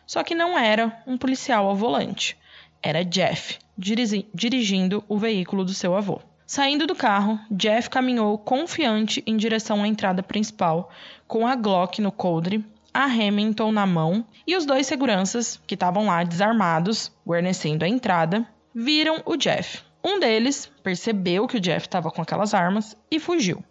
[0.07, 2.37] Só que não era um policial ao volante,
[2.83, 6.21] era Jeff, dirigindo o veículo do seu avô.
[6.47, 10.91] Saindo do carro, Jeff caminhou confiante em direção à entrada principal,
[11.27, 16.07] com a Glock no coldre, a Hamilton na mão e os dois seguranças, que estavam
[16.07, 19.83] lá desarmados, guarnecendo a entrada, viram o Jeff.
[20.05, 23.63] Um deles percebeu que o Jeff estava com aquelas armas e fugiu.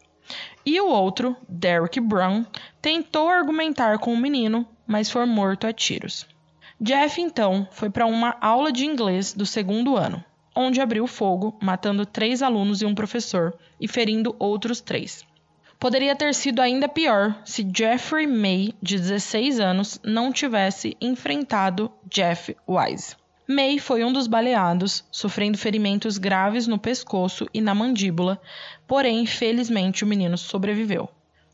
[0.66, 2.46] E o outro, Derek Brown,
[2.82, 6.26] tentou argumentar com o menino, mas foi morto a tiros.
[6.80, 10.24] Jeff então foi para uma aula de inglês do segundo ano,
[10.56, 15.26] onde abriu fogo, matando três alunos e um professor e ferindo outros três.
[15.82, 22.56] Poderia ter sido ainda pior se Jeffrey May, de 16 anos, não tivesse enfrentado Jeff
[22.68, 23.16] Wise.
[23.48, 28.40] May foi um dos baleados, sofrendo ferimentos graves no pescoço e na mandíbula,
[28.88, 31.10] porém, felizmente, o menino sobreviveu.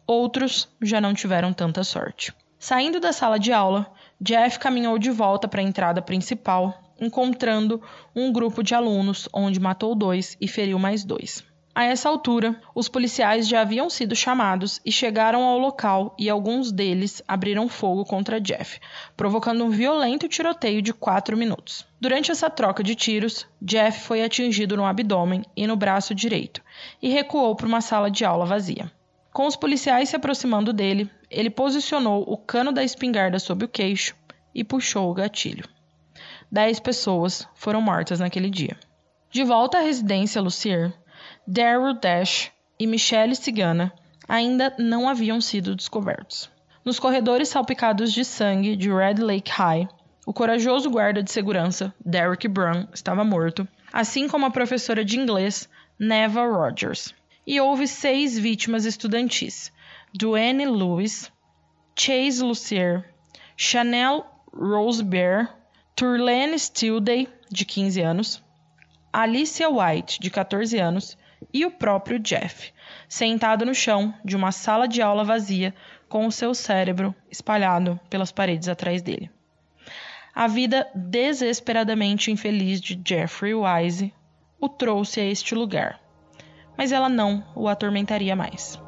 [0.06, 2.34] Outros já não tiveram tanta sorte.
[2.60, 7.82] Saindo da sala de aula, Jeff caminhou de volta para a entrada principal, encontrando
[8.14, 11.46] um grupo de alunos, onde matou dois e feriu mais dois.
[11.78, 16.72] A essa altura, os policiais já haviam sido chamados e chegaram ao local e alguns
[16.72, 18.80] deles abriram fogo contra Jeff,
[19.16, 21.86] provocando um violento tiroteio de quatro minutos.
[22.02, 26.64] Durante essa troca de tiros, Jeff foi atingido no abdômen e no braço direito
[27.00, 28.92] e recuou para uma sala de aula vazia.
[29.32, 34.16] Com os policiais se aproximando dele, ele posicionou o cano da espingarda sob o queixo
[34.52, 35.70] e puxou o gatilho.
[36.52, 38.76] Dez pessoas foram mortas naquele dia.
[39.30, 40.92] De volta à residência Lucier,
[41.50, 43.94] Daryl Dash e Michelle Cigana
[44.28, 46.52] ainda não haviam sido descobertos.
[46.84, 49.88] Nos corredores salpicados de sangue de Red Lake High,
[50.26, 55.70] o corajoso guarda de segurança, Derek Brown, estava morto, assim como a professora de inglês,
[55.98, 57.16] Neva Rogers.
[57.46, 59.72] E houve seis vítimas estudantis:
[60.14, 61.32] Duane Lewis,
[61.96, 63.06] Chase Lucier,
[63.56, 65.56] Chanel Rosebear,
[65.96, 68.44] Turlene Stilday, de 15 anos,
[69.14, 71.18] Alicia White, de 14 anos,
[71.54, 72.74] e o próprio Jeff,
[73.08, 75.74] sentado no chão de uma sala de aula vazia
[76.10, 79.30] com o seu cérebro espalhado pelas paredes atrás dele.
[80.34, 84.14] A vida desesperadamente infeliz de Jeffrey Wise
[84.60, 86.00] o trouxe a este lugar,
[86.78, 88.80] mas ela não o atormentaria mais.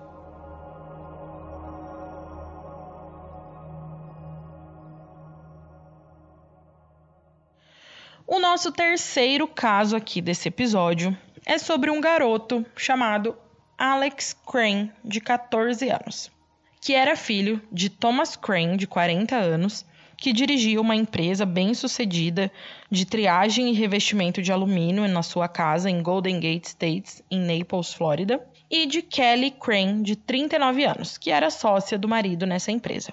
[8.32, 11.18] O nosso terceiro caso aqui desse episódio
[11.50, 13.36] é sobre um garoto chamado
[13.76, 16.32] Alex Crane, de 14 anos,
[16.80, 19.84] que era filho de Thomas Crane, de 40 anos,
[20.16, 22.52] que dirigia uma empresa bem-sucedida
[22.92, 27.96] de triagem e revestimento de alumínio na sua casa em Golden Gate Estates, em Naples,
[27.96, 33.12] Flórida, e de Kelly Crane, de 39 anos, que era sócia do marido nessa empresa.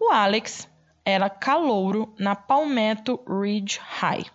[0.00, 0.68] O Alex
[1.04, 4.26] era calouro na Palmetto Ridge High,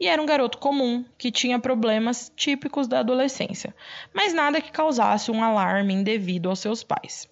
[0.00, 3.74] e era um garoto comum que tinha problemas típicos da adolescência,
[4.12, 7.28] mas nada que causasse um alarme indevido aos seus pais.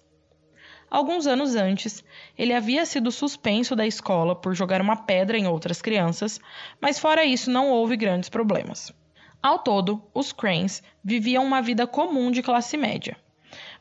[0.89, 2.03] Alguns anos antes,
[2.37, 6.39] ele havia sido suspenso da escola por jogar uma pedra em outras crianças,
[6.79, 8.93] mas fora isso não houve grandes problemas.
[9.43, 13.17] Ao todo, os Cranes viviam uma vida comum de classe média.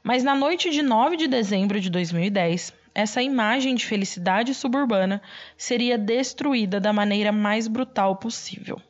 [0.03, 5.21] Mas na noite de 9 de dezembro de 2010, essa imagem de felicidade suburbana
[5.55, 8.81] seria destruída da maneira mais brutal possível.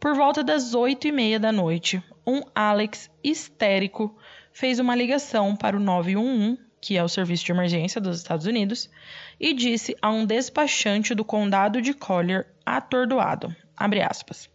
[0.00, 4.16] Por volta das oito e meia da noite, um Alex histérico
[4.50, 8.88] fez uma ligação para o 911, que é o serviço de emergência dos Estados Unidos,
[9.38, 14.48] e disse a um despachante do condado de Collier, atordoado, aspas,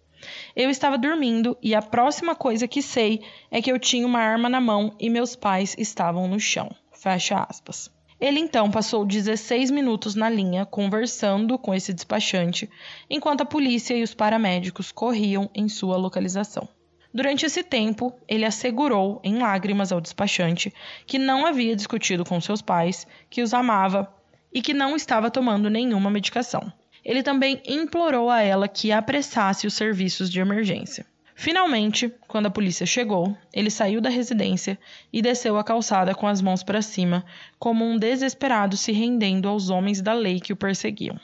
[0.56, 4.50] eu estava dormindo e a próxima coisa que sei é que eu tinha uma arma
[4.50, 6.76] na mão e meus pais estavam no chão.
[6.92, 8.01] Fecha aspas.
[8.22, 12.70] Ele então passou 16 minutos na linha conversando com esse despachante,
[13.10, 16.70] enquanto a polícia e os paramédicos corriam em sua localização.
[17.12, 20.72] Durante esse tempo, ele assegurou em lágrimas ao despachante
[21.08, 24.08] que não havia discutido com seus pais, que os amava
[24.54, 26.72] e que não estava tomando nenhuma medicação.
[27.04, 31.08] Ele também implorou a ela que apressasse os serviços de emergência.
[31.42, 34.78] Finalmente, quando a polícia chegou, ele saiu da residência
[35.12, 37.26] e desceu a calçada com as mãos para cima,
[37.58, 41.20] como um desesperado se rendendo aos homens da lei que o perseguiam.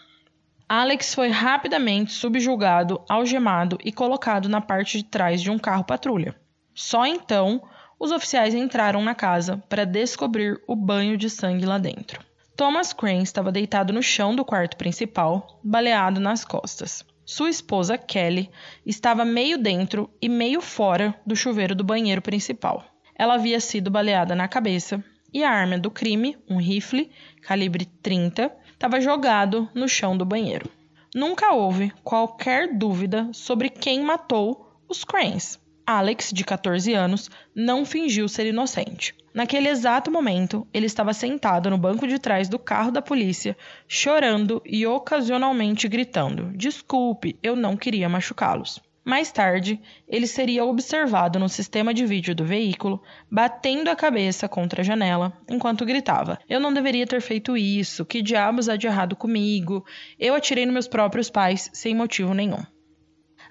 [0.68, 6.36] Alex foi rapidamente subjugado, algemado e colocado na parte de trás de um carro patrulha.
[6.74, 7.62] Só então
[8.00, 12.26] os oficiais entraram na casa para descobrir o banho de sangue lá dentro.
[12.56, 17.06] Thomas Crane estava deitado no chão do quarto principal, baleado nas costas.
[17.30, 18.50] Sua esposa, Kelly,
[18.86, 22.86] estava meio dentro e meio fora do chuveiro do banheiro principal.
[23.14, 27.12] Ela havia sido baleada na cabeça e a arma do crime, um rifle
[27.42, 30.70] calibre 30, estava jogado no chão do banheiro.
[31.14, 35.60] Nunca houve qualquer dúvida sobre quem matou os Cranes.
[35.90, 39.16] Alex, de 14 anos, não fingiu ser inocente.
[39.34, 43.56] Naquele exato momento, ele estava sentado no banco de trás do carro da polícia,
[43.88, 48.82] chorando e ocasionalmente gritando: Desculpe, eu não queria machucá-los.
[49.06, 54.82] Mais tarde, ele seria observado no sistema de vídeo do veículo, batendo a cabeça contra
[54.82, 59.16] a janela, enquanto gritava: Eu não deveria ter feito isso, que diabos há de errado
[59.16, 59.86] comigo?
[60.20, 62.62] Eu atirei nos meus próprios pais sem motivo nenhum.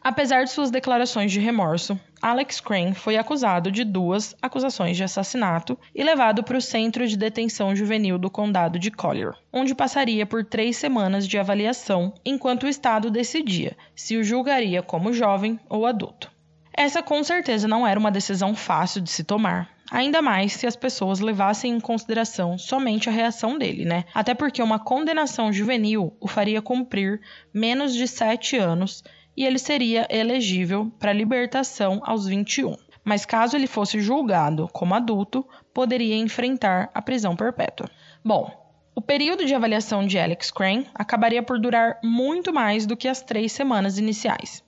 [0.07, 5.79] Apesar de suas declarações de remorso, Alex Crane foi acusado de duas acusações de assassinato
[5.95, 10.45] e levado para o Centro de Detenção Juvenil do Condado de Collier, onde passaria por
[10.45, 16.31] três semanas de avaliação enquanto o Estado decidia se o julgaria como jovem ou adulto.
[16.73, 20.75] Essa com certeza não era uma decisão fácil de se tomar, Ainda mais se as
[20.75, 24.05] pessoas levassem em consideração somente a reação dele, né?
[24.13, 27.21] Até porque uma condenação juvenil o faria cumprir
[27.55, 29.05] menos de sete anos
[29.37, 32.77] e ele seria elegível para libertação aos 21.
[33.05, 37.89] Mas caso ele fosse julgado como adulto, poderia enfrentar a prisão perpétua.
[38.25, 38.51] Bom,
[38.95, 43.23] o período de avaliação de Alex Crane acabaria por durar muito mais do que as
[43.23, 44.65] três semanas iniciais.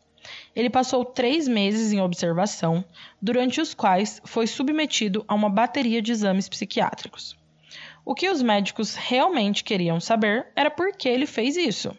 [0.54, 2.84] Ele passou três meses em observação,
[3.22, 7.36] durante os quais foi submetido a uma bateria de exames psiquiátricos.
[8.04, 11.96] O que os médicos realmente queriam saber era por que ele fez isso.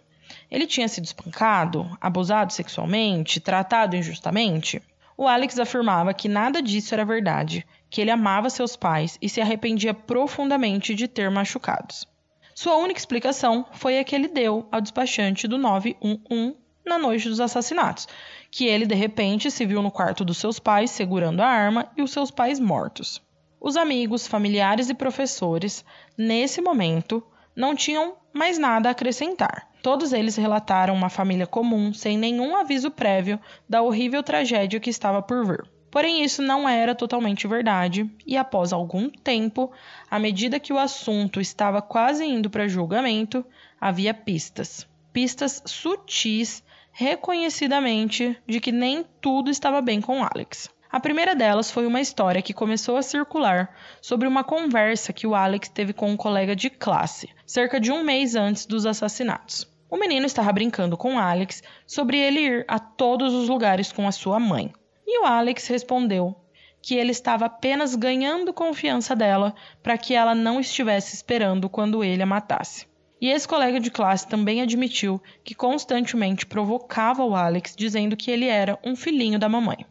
[0.49, 4.81] Ele tinha sido espancado, abusado sexualmente, tratado injustamente?
[5.15, 9.41] O Alex afirmava que nada disso era verdade, que ele amava seus pais e se
[9.41, 12.07] arrependia profundamente de ter machucados.
[12.55, 17.39] Sua única explicação foi a que ele deu ao despachante do 911 na noite dos
[17.39, 18.07] assassinatos,
[18.49, 22.01] que ele de repente se viu no quarto dos seus pais segurando a arma e
[22.01, 23.21] os seus pais mortos.
[23.61, 25.85] Os amigos, familiares e professores,
[26.17, 27.23] nesse momento,
[27.55, 29.68] não tinham mais nada a acrescentar.
[29.81, 35.21] Todos eles relataram uma família comum, sem nenhum aviso prévio da horrível tragédia que estava
[35.21, 35.65] por vir.
[35.89, 39.71] Porém, isso não era totalmente verdade, e após algum tempo,
[40.09, 43.43] à medida que o assunto estava quase indo para julgamento,
[43.81, 44.87] havia pistas.
[45.11, 50.69] Pistas sutis, reconhecidamente, de que nem tudo estava bem com Alex.
[50.91, 55.35] A primeira delas foi uma história que começou a circular sobre uma conversa que o
[55.35, 59.67] Alex teve com um colega de classe, cerca de um mês antes dos assassinatos.
[59.87, 64.11] O menino estava brincando com Alex sobre ele ir a todos os lugares com a
[64.11, 64.73] sua mãe.
[65.05, 66.35] E o Alex respondeu
[66.81, 72.23] que ele estava apenas ganhando confiança dela para que ela não estivesse esperando quando ele
[72.23, 72.87] a matasse.
[73.21, 78.47] E esse colega de classe também admitiu que constantemente provocava o Alex dizendo que ele
[78.47, 79.85] era um filhinho da mamãe.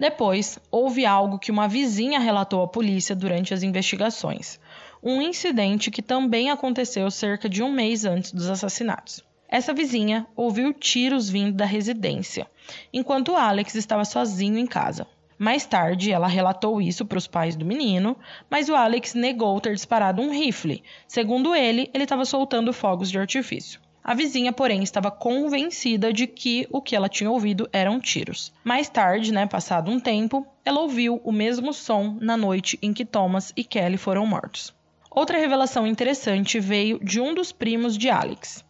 [0.00, 4.58] Depois, houve algo que uma vizinha relatou à polícia durante as investigações.
[5.02, 9.22] Um incidente que também aconteceu cerca de um mês antes dos assassinatos.
[9.46, 12.46] Essa vizinha ouviu tiros vindo da residência,
[12.90, 15.06] enquanto Alex estava sozinho em casa.
[15.38, 18.16] Mais tarde, ela relatou isso para os pais do menino,
[18.48, 20.82] mas o Alex negou ter disparado um rifle.
[21.06, 23.78] Segundo ele, ele estava soltando fogos de artifício.
[24.10, 28.52] A vizinha, porém, estava convencida de que o que ela tinha ouvido eram tiros.
[28.64, 33.04] Mais tarde, né, passado um tempo, ela ouviu o mesmo som na noite em que
[33.04, 34.74] Thomas e Kelly foram mortos.
[35.12, 38.64] Outra revelação interessante veio de um dos primos de Alex.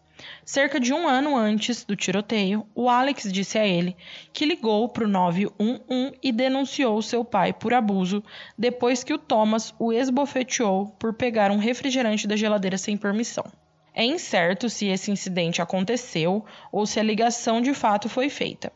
[0.45, 3.97] Cerca de um ano antes do tiroteio, o Alex disse a ele
[4.35, 8.23] que ligou para o 911 e denunciou seu pai por abuso
[8.59, 13.51] depois que o Thomas o esbofeteou por pegar um refrigerante da geladeira sem permissão.
[13.95, 18.73] É incerto se esse incidente aconteceu ou se a ligação de fato foi feita.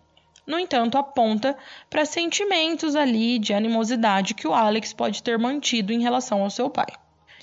[0.47, 1.57] No entanto, aponta
[1.89, 6.69] para sentimentos ali de animosidade que o Alex pode ter mantido em relação ao seu
[6.69, 6.89] pai.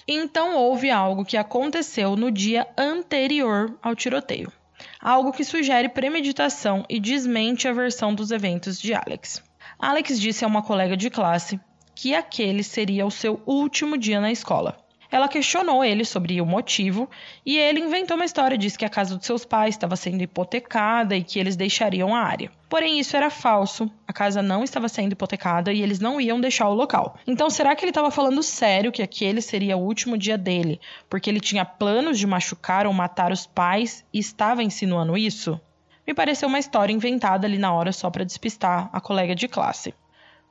[0.08, 4.52] Então houve algo que aconteceu no dia anterior ao tiroteio.
[5.00, 9.44] Algo que sugere premeditação e desmente a versão dos eventos de Alex.
[9.80, 11.60] Alex disse a uma colega de classe
[11.96, 14.78] que aquele seria o seu último dia na escola.
[15.12, 17.10] Ela questionou ele sobre o motivo
[17.46, 21.18] e ele inventou uma história, disse que a casa dos seus pais estava sendo hipotecada
[21.18, 22.50] e que eles deixariam a área.
[22.70, 26.70] Porém, isso era falso, a casa não estava sendo hipotecada e eles não iam deixar
[26.70, 27.18] o local.
[27.28, 31.30] Então, será que ele estava falando sério que aquele seria o último dia dele, porque
[31.30, 35.60] ele tinha planos de machucar ou matar os pais e estava insinuando isso?
[36.08, 39.94] Me pareceu uma história inventada ali na hora só para despistar a colega de classe.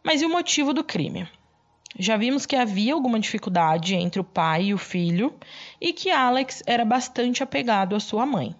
[0.04, 1.26] Mas e o motivo do crime?
[1.98, 5.34] Já vimos que havia alguma dificuldade entre o pai e o filho
[5.80, 8.54] e que Alex era bastante apegado à sua mãe.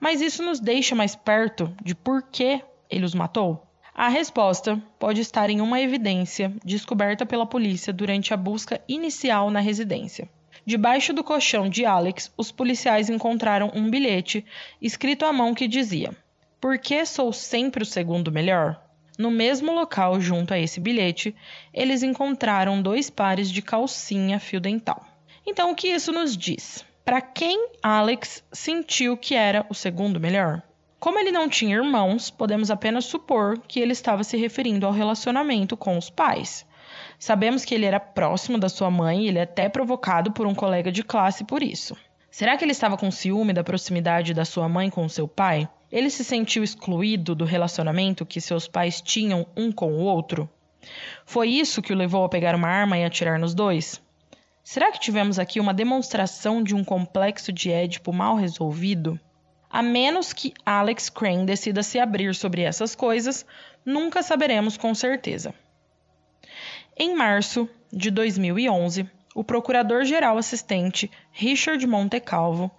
[0.00, 3.64] Mas isso nos deixa mais perto de por que ele os matou?
[3.94, 9.60] A resposta pode estar em uma evidência descoberta pela polícia durante a busca inicial na
[9.60, 10.28] residência.
[10.64, 14.44] Debaixo do colchão de Alex, os policiais encontraram um bilhete
[14.80, 16.14] escrito à mão que dizia:
[16.60, 18.80] Por que sou sempre o segundo melhor?
[19.18, 21.34] No mesmo local, junto a esse bilhete,
[21.74, 25.04] eles encontraram dois pares de calcinha fio dental.
[25.44, 26.84] Então, o que isso nos diz?
[27.04, 30.62] Para quem Alex sentiu que era o segundo melhor?
[31.00, 35.76] Como ele não tinha irmãos, podemos apenas supor que ele estava se referindo ao relacionamento
[35.76, 36.64] com os pais.
[37.18, 40.54] Sabemos que ele era próximo da sua mãe e ele é até provocado por um
[40.54, 41.96] colega de classe por isso.
[42.30, 45.68] Será que ele estava com ciúme da proximidade da sua mãe com seu pai?
[45.90, 50.48] Ele se sentiu excluído do relacionamento que seus pais tinham um com o outro?
[51.24, 54.00] Foi isso que o levou a pegar uma arma e atirar nos dois?
[54.62, 59.18] Será que tivemos aqui uma demonstração de um complexo de Édipo mal resolvido?
[59.70, 63.46] A menos que Alex Crane decida se abrir sobre essas coisas,
[63.84, 65.54] nunca saberemos com certeza.
[66.96, 72.70] Em março de 2011, o procurador-geral assistente Richard Montecalvo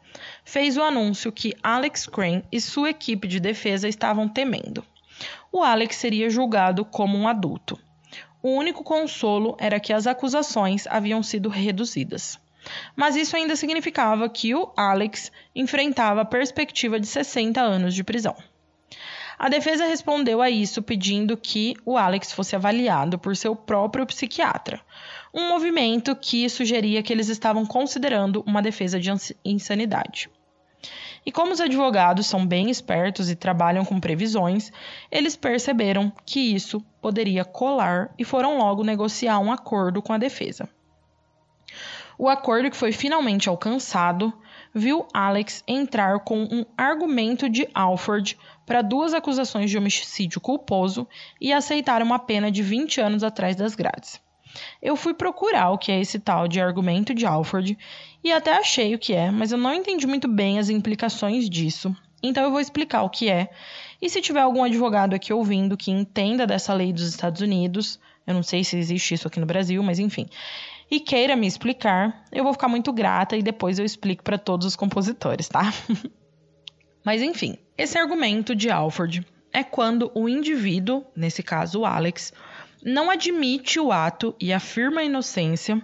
[0.44, 4.84] fez o anúncio que Alex Crane e sua equipe de defesa estavam temendo.
[5.52, 7.80] O Alex seria julgado como um adulto.
[8.42, 12.40] O único consolo era que as acusações haviam sido reduzidas.
[12.96, 18.36] Mas isso ainda significava que o Alex enfrentava a perspectiva de 60 anos de prisão.
[19.38, 24.82] A defesa respondeu a isso pedindo que o Alex fosse avaliado por seu próprio psiquiatra,
[25.34, 29.10] um movimento que sugeria que eles estavam considerando uma defesa de
[29.44, 30.30] insanidade.
[31.26, 34.72] E como os advogados são bem espertos e trabalham com previsões,
[35.12, 40.70] eles perceberam que isso poderia colar e foram logo negociar um acordo com a defesa.
[42.18, 44.34] O acordo que foi finalmente alcançado
[44.74, 51.08] viu Alex entrar com um argumento de Alford para duas acusações de homicídio culposo
[51.40, 54.22] e aceitar uma pena de 20 anos atrás das grades.
[54.82, 57.78] Eu fui procurar o que é esse tal de argumento de Alford
[58.24, 61.96] e até achei o que é, mas eu não entendi muito bem as implicações disso.
[62.22, 63.50] Então eu vou explicar o que é.
[64.02, 68.34] E se tiver algum advogado aqui ouvindo que entenda dessa lei dos Estados Unidos, eu
[68.34, 70.28] não sei se existe isso aqui no Brasil, mas enfim,
[70.92, 74.66] e queira me explicar, eu vou ficar muito grata e depois eu explico para todos
[74.66, 75.74] os compositores, tá?
[77.06, 82.34] Mas enfim, esse argumento de Alford é quando o indivíduo, nesse caso o Alex,
[82.84, 85.82] não admite o ato e afirma a inocência,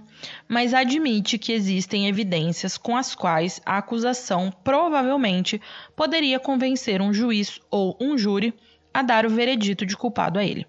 [0.47, 5.61] mas admite que existem evidências com as quais a acusação provavelmente
[5.95, 8.53] poderia convencer um juiz ou um júri
[8.93, 10.65] a dar o veredito de culpado a ele.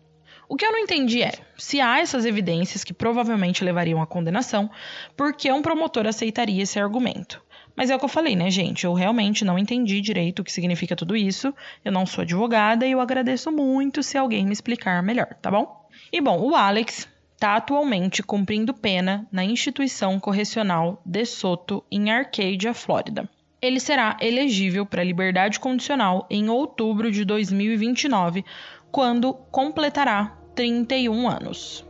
[0.48, 4.70] O que eu não entendi é, se há essas evidências que provavelmente levariam à condenação,
[5.16, 7.42] por que um promotor aceitaria esse argumento?
[7.74, 8.84] Mas é o que eu falei, né, gente?
[8.84, 11.52] Eu realmente não entendi direito o que significa tudo isso.
[11.84, 15.85] Eu não sou advogada e eu agradeço muito se alguém me explicar melhor, tá bom?
[16.12, 22.72] E bom, o Alex está atualmente cumprindo pena na instituição correcional de Soto, em Arcadia,
[22.72, 23.28] Flórida.
[23.60, 28.44] Ele será elegível para liberdade condicional em outubro de 2029,
[28.90, 31.84] quando completará 31 anos.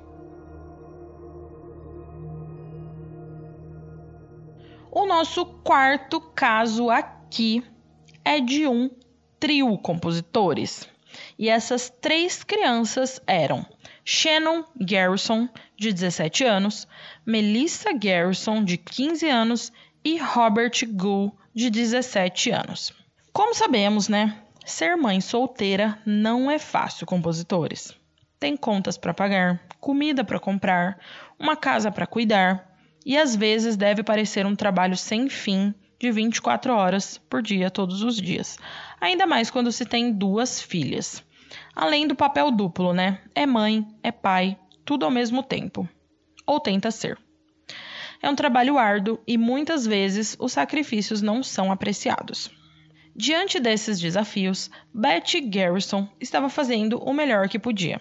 [4.91, 7.63] O nosso quarto caso aqui
[8.25, 8.91] é de um
[9.39, 10.89] trio compositores.
[11.39, 13.65] E essas três crianças eram
[14.09, 16.87] Shannon Garrison, de 17 anos,
[17.27, 19.73] Melissa Garrison, de 15 anos,
[20.05, 22.93] e Robert Gould, de 17 anos.
[23.33, 24.41] Como sabemos, né?
[24.65, 27.93] Ser mãe solteira não é fácil, compositores.
[28.39, 31.01] Tem contas para pagar, comida para comprar,
[31.37, 36.73] uma casa para cuidar e às vezes deve parecer um trabalho sem fim de 24
[36.73, 38.57] horas por dia todos os dias.
[39.01, 41.25] Ainda mais quando se tem duas filhas.
[41.77, 43.21] Além do papel duplo, né?
[43.35, 45.87] É mãe, é pai, tudo ao mesmo tempo.
[46.47, 47.19] Ou tenta ser.
[48.23, 52.51] É um trabalho árduo e muitas vezes os sacrifícios não são apreciados.
[53.15, 58.01] Diante desses desafios, Betty Garrison estava fazendo o melhor que podia.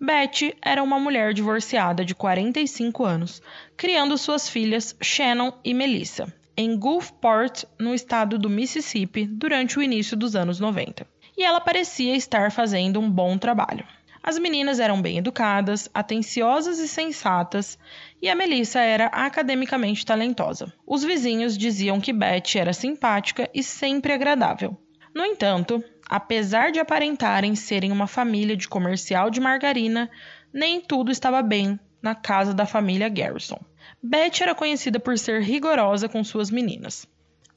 [0.00, 3.40] Betty era uma mulher divorciada de 45 anos,
[3.76, 10.16] criando suas filhas Shannon e Melissa em Gulfport, no estado do Mississippi, durante o início
[10.16, 11.06] dos anos 90.
[11.38, 13.86] E ela parecia estar fazendo um bom trabalho.
[14.20, 17.78] As meninas eram bem educadas, atenciosas e sensatas,
[18.20, 20.72] e a Melissa era academicamente talentosa.
[20.84, 24.76] Os vizinhos diziam que Betty era simpática e sempre agradável.
[25.14, 30.10] No entanto, apesar de aparentarem serem uma família de comercial de margarina,
[30.52, 33.60] nem tudo estava bem na casa da família Garrison.
[34.02, 37.06] Betty era conhecida por ser rigorosa com suas meninas.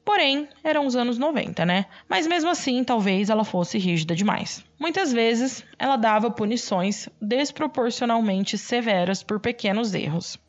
[0.03, 1.85] Porém, eram os anos 90, né?
[2.09, 4.63] Mas mesmo assim, talvez ela fosse rígida demais.
[4.79, 10.39] Muitas vezes, ela dava punições desproporcionalmente severas por pequenos erros.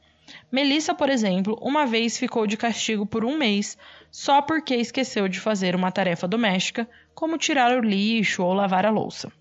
[0.51, 3.77] Melissa, por exemplo, uma vez ficou de castigo por um mês
[4.11, 8.91] só porque esqueceu de fazer uma tarefa doméstica, como tirar o lixo ou lavar a
[8.91, 9.33] louça.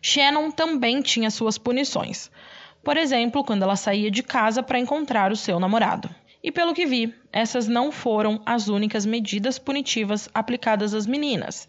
[0.00, 2.30] Shannon também tinha suas punições.
[2.82, 6.08] Por exemplo, quando ela saía de casa para encontrar o seu namorado.
[6.44, 11.66] E pelo que vi, essas não foram as únicas medidas punitivas aplicadas às meninas.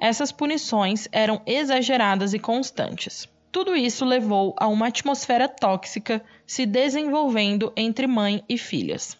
[0.00, 3.28] Essas punições eram exageradas e constantes.
[3.52, 9.14] Tudo isso levou a uma atmosfera tóxica se desenvolvendo entre mãe e filhas.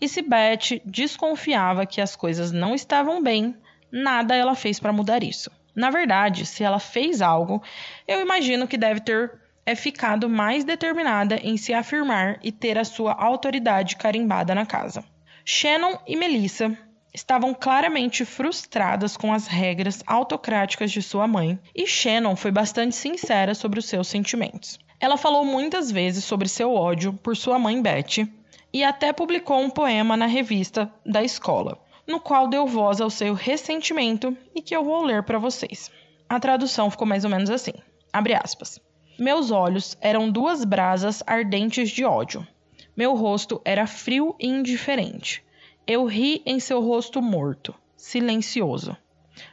[0.00, 3.52] E se Beth desconfiava que as coisas não estavam bem,
[3.90, 5.50] nada ela fez para mudar isso.
[5.74, 7.60] Na verdade, se ela fez algo,
[8.06, 12.84] eu imagino que deve ter é ficado mais determinada em se afirmar e ter a
[12.84, 15.04] sua autoridade carimbada na casa.
[15.44, 16.78] Shannon e Melissa
[17.12, 23.54] estavam claramente frustradas com as regras autocráticas de sua mãe, e Shannon foi bastante sincera
[23.54, 24.78] sobre os seus sentimentos.
[25.00, 28.30] Ela falou muitas vezes sobre seu ódio por sua mãe Betty
[28.72, 33.34] e até publicou um poema na revista da escola, no qual deu voz ao seu
[33.34, 35.90] ressentimento e que eu vou ler para vocês.
[36.28, 37.72] A tradução ficou mais ou menos assim:
[38.12, 38.80] abre aspas.
[39.18, 42.46] Meus olhos eram duas brasas ardentes de ódio.
[42.94, 45.44] Meu rosto era frio e indiferente.
[45.86, 48.96] Eu ri em seu rosto morto, silencioso.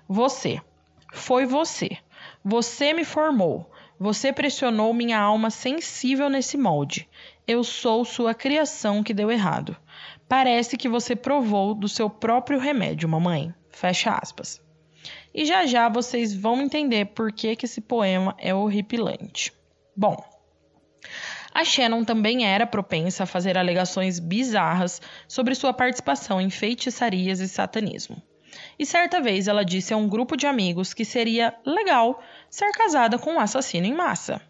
[0.08, 0.62] Você.
[1.14, 1.98] Foi você.
[2.44, 3.70] Você me formou.
[4.00, 7.08] Você pressionou minha alma sensível nesse molde.
[7.48, 9.78] Eu sou sua criação que deu errado.
[10.28, 13.54] Parece que você provou do seu próprio remédio, mamãe.
[13.70, 14.63] Fecha aspas.
[15.34, 19.52] E já já vocês vão entender por que, que esse poema é horripilante.
[19.96, 20.16] Bom,
[21.54, 27.48] a Shannon também era propensa a fazer alegações bizarras sobre sua participação em feitiçarias e
[27.48, 28.22] satanismo.
[28.78, 33.18] E certa vez ela disse a um grupo de amigos que seria legal ser casada
[33.18, 34.42] com um assassino em massa.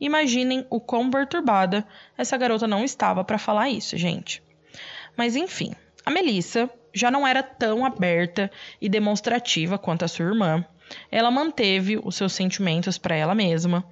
[0.00, 4.42] Imaginem o quão perturbada essa garota não estava para falar isso, gente.
[5.16, 5.72] Mas enfim,
[6.04, 10.64] a Melissa já não era tão aberta e demonstrativa quanto a sua irmã.
[11.10, 13.84] Ela manteve os seus sentimentos para ela mesma,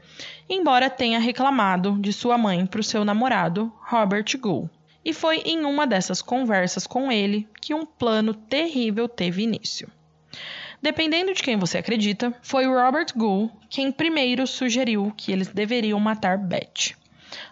[0.49, 4.71] embora tenha reclamado de sua mãe para o seu namorado, Robert Gould.
[5.05, 9.89] E foi em uma dessas conversas com ele que um plano terrível teve início.
[10.83, 16.39] Dependendo de quem você acredita, foi Robert Gould quem primeiro sugeriu que eles deveriam matar
[16.39, 16.97] Beth.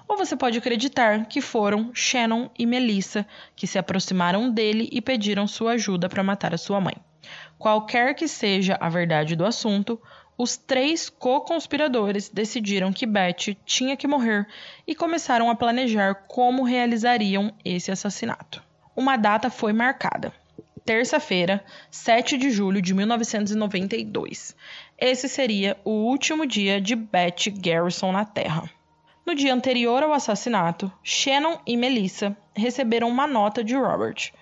[0.07, 3.27] Ou você pode acreditar que foram Shannon e Melissa
[3.57, 6.95] que se aproximaram dele e pediram sua ajuda para matar a sua mãe.
[7.59, 10.01] Qualquer que seja a verdade do assunto,
[10.37, 14.47] os três co-conspiradores decidiram que Beth tinha que morrer
[14.87, 18.63] e começaram a planejar como realizariam esse assassinato.
[18.97, 20.33] Uma data foi marcada.
[20.85, 24.55] Terça-feira, 7 de julho de 1992.
[24.99, 28.69] Esse seria o último dia de Beth Garrison na Terra.
[29.27, 34.33] No dia anterior ao assassinato, Shannon e Melissa receberam uma nota de Robert,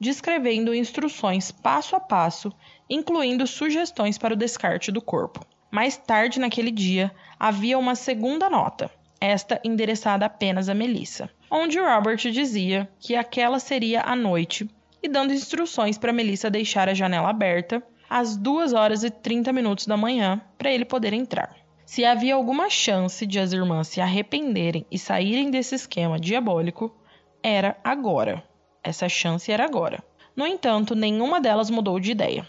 [0.00, 2.50] descrevendo instruções passo a passo,
[2.88, 5.44] incluindo sugestões para o descarte do corpo.
[5.70, 12.16] Mais tarde naquele dia, havia uma segunda nota, esta endereçada apenas a Melissa, onde Robert
[12.16, 14.68] dizia que aquela seria a noite
[15.02, 19.86] e dando instruções para Melissa deixar a janela aberta às 2 horas e 30 minutos
[19.86, 21.54] da manhã para ele poder entrar.
[21.90, 26.94] Se havia alguma chance de as irmãs se arrependerem e saírem desse esquema diabólico,
[27.42, 28.44] era agora.
[28.80, 30.00] Essa chance era agora.
[30.36, 32.48] No entanto, nenhuma delas mudou de ideia.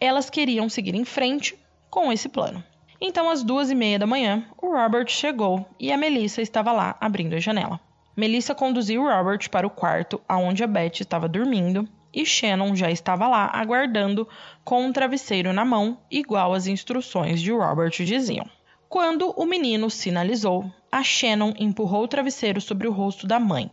[0.00, 1.58] Elas queriam seguir em frente
[1.90, 2.62] com esse plano.
[3.00, 6.96] Então, às duas e meia da manhã, o Robert chegou e a Melissa estava lá
[7.00, 7.80] abrindo a janela.
[8.16, 13.26] Melissa conduziu Robert para o quarto onde a Beth estava dormindo e Shannon já estava
[13.26, 14.28] lá aguardando
[14.64, 18.48] com um travesseiro na mão, igual as instruções de Robert diziam.
[18.88, 23.70] Quando o menino sinalizou, a Shannon empurrou o travesseiro sobre o rosto da mãe,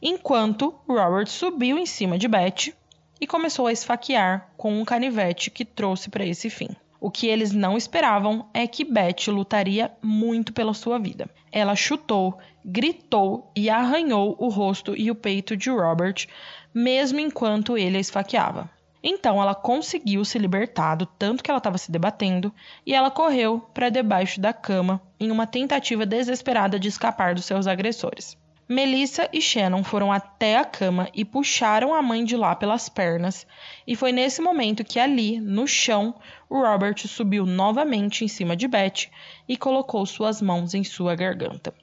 [0.00, 2.72] enquanto Robert subiu em cima de Beth
[3.20, 6.68] e começou a esfaquear com um canivete que trouxe para esse fim.
[7.00, 11.28] O que eles não esperavam é que Beth lutaria muito pela sua vida.
[11.50, 16.26] Ela chutou, gritou e arranhou o rosto e o peito de Robert,
[16.72, 18.70] mesmo enquanto ele a esfaqueava.
[19.02, 22.54] Então ela conseguiu se libertar do tanto que ela estava se debatendo
[22.86, 27.66] e ela correu para debaixo da cama em uma tentativa desesperada de escapar dos seus
[27.66, 28.36] agressores.
[28.68, 33.46] Melissa e Shannon foram até a cama e puxaram a mãe de lá pelas pernas,
[33.86, 36.14] e foi nesse momento que ali, no chão,
[36.48, 39.10] Robert subiu novamente em cima de Beth
[39.48, 41.74] e colocou suas mãos em sua garganta.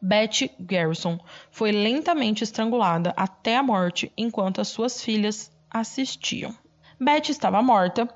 [0.00, 1.18] Beth Garrison
[1.50, 6.54] foi lentamente estrangulada até a morte enquanto as suas filhas assistiam.
[7.00, 8.08] Beth estava morta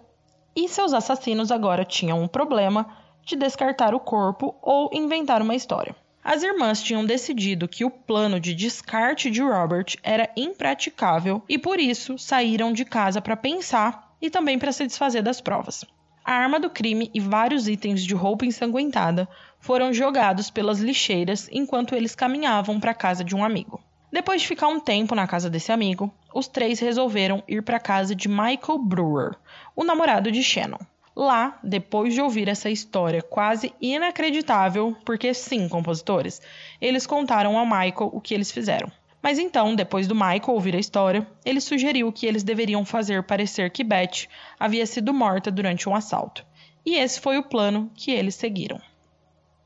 [0.54, 5.94] e seus assassinos agora tinham um problema de descartar o corpo ou inventar uma história.
[6.24, 11.80] As irmãs tinham decidido que o plano de descarte de Robert era impraticável e por
[11.80, 15.84] isso saíram de casa para pensar e também para se desfazer das provas.
[16.24, 19.28] A arma do crime e vários itens de roupa ensanguentada
[19.58, 23.80] foram jogados pelas lixeiras enquanto eles caminhavam para a casa de um amigo.
[24.12, 28.14] Depois de ficar um tempo na casa desse amigo, os três resolveram ir para casa
[28.14, 29.36] de Michael Brewer,
[29.76, 30.78] o namorado de Shannon.
[31.14, 36.40] Lá, depois de ouvir essa história quase inacreditável, porque sim, compositores,
[36.80, 38.90] eles contaram a Michael o que eles fizeram.
[39.22, 43.70] Mas então, depois do Michael ouvir a história, ele sugeriu que eles deveriam fazer parecer
[43.70, 44.26] que Beth
[44.58, 46.44] havia sido morta durante um assalto.
[46.84, 48.80] E esse foi o plano que eles seguiram.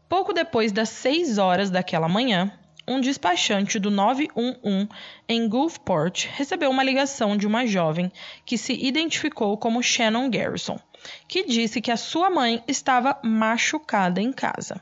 [0.08, 2.52] Pouco depois das 6 horas daquela manhã,
[2.88, 4.88] um despachante do 911
[5.28, 8.12] em Gulfport recebeu uma ligação de uma jovem
[8.44, 10.78] que se identificou como Shannon Garrison,
[11.26, 14.80] que disse que a sua mãe estava machucada em casa.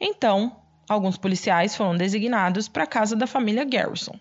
[0.00, 0.56] Então,
[0.88, 4.18] alguns policiais foram designados para a casa da família Garrison.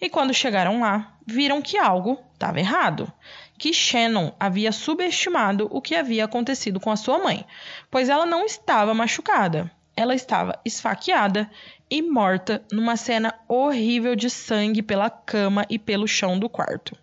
[0.00, 3.12] E quando chegaram lá, viram que algo estava errado,
[3.58, 7.44] que Shannon havia subestimado o que havia acontecido com a sua mãe,
[7.90, 11.50] pois ela não estava machucada, ela estava esfaqueada
[11.90, 16.96] e morta numa cena horrível de sangue pela cama e pelo chão do quarto.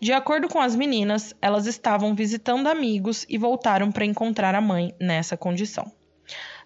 [0.00, 4.94] De acordo com as meninas, elas estavam visitando amigos e voltaram para encontrar a mãe
[5.00, 5.90] nessa condição.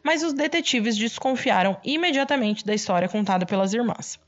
[0.03, 4.19] Mas os detetives desconfiaram imediatamente da história contada pelas irmãs.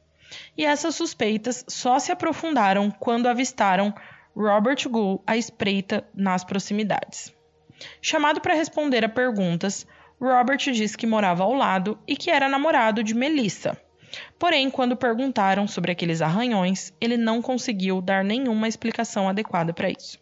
[0.56, 3.94] E essas suspeitas só se aprofundaram quando avistaram
[4.34, 7.34] Robert Gould à espreita nas proximidades.
[8.00, 9.86] Chamado para responder a perguntas,
[10.20, 13.80] Robert disse que morava ao lado e que era namorado de Melissa.
[14.38, 20.18] Porém, quando perguntaram sobre aqueles arranhões, ele não conseguiu dar nenhuma explicação adequada para isso.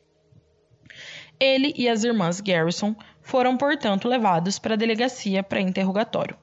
[1.41, 6.37] Ele e as irmãs Garrison foram, portanto, levados para a delegacia para interrogatório.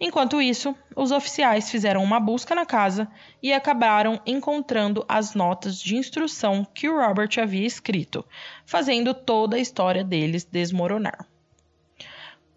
[0.00, 3.06] Enquanto isso, os oficiais fizeram uma busca na casa
[3.42, 8.24] e acabaram encontrando as notas de instrução que o Robert havia escrito,
[8.64, 11.29] fazendo toda a história deles desmoronar.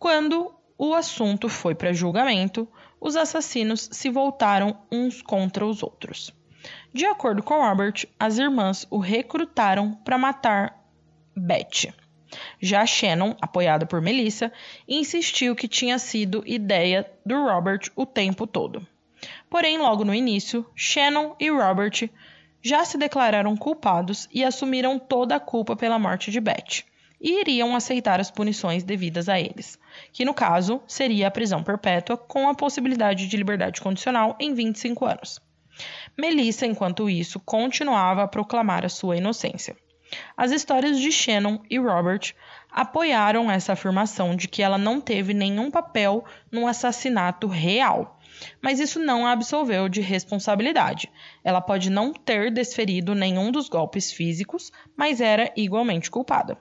[0.03, 2.67] Quando o assunto foi para julgamento,
[2.99, 6.29] os assassinos se voltaram uns contra os outros.
[6.93, 10.77] De acordo com Robert, as irmãs o recrutaram para matar
[11.33, 11.93] Beth.
[12.59, 14.51] Já Shannon, apoiada por Melissa,
[14.85, 18.85] insistiu que tinha sido ideia do Robert o tempo todo.
[19.49, 22.09] Porém, logo no início, Shannon e Robert
[22.61, 26.83] já se declararam culpados e assumiram toda a culpa pela morte de Beth
[27.23, 29.79] e iriam aceitar as punições devidas a eles,
[30.11, 35.05] que no caso seria a prisão perpétua com a possibilidade de liberdade condicional em 25
[35.05, 35.39] anos.
[36.17, 39.75] Melissa, enquanto isso, continuava a proclamar a sua inocência.
[40.37, 42.35] As histórias de Shannon e Robert
[42.69, 48.19] apoiaram essa afirmação de que ela não teve nenhum papel no assassinato real.
[48.61, 51.09] Mas isso não a absolveu de responsabilidade.
[51.43, 56.57] Ela pode não ter desferido nenhum dos golpes físicos, mas era igualmente culpada.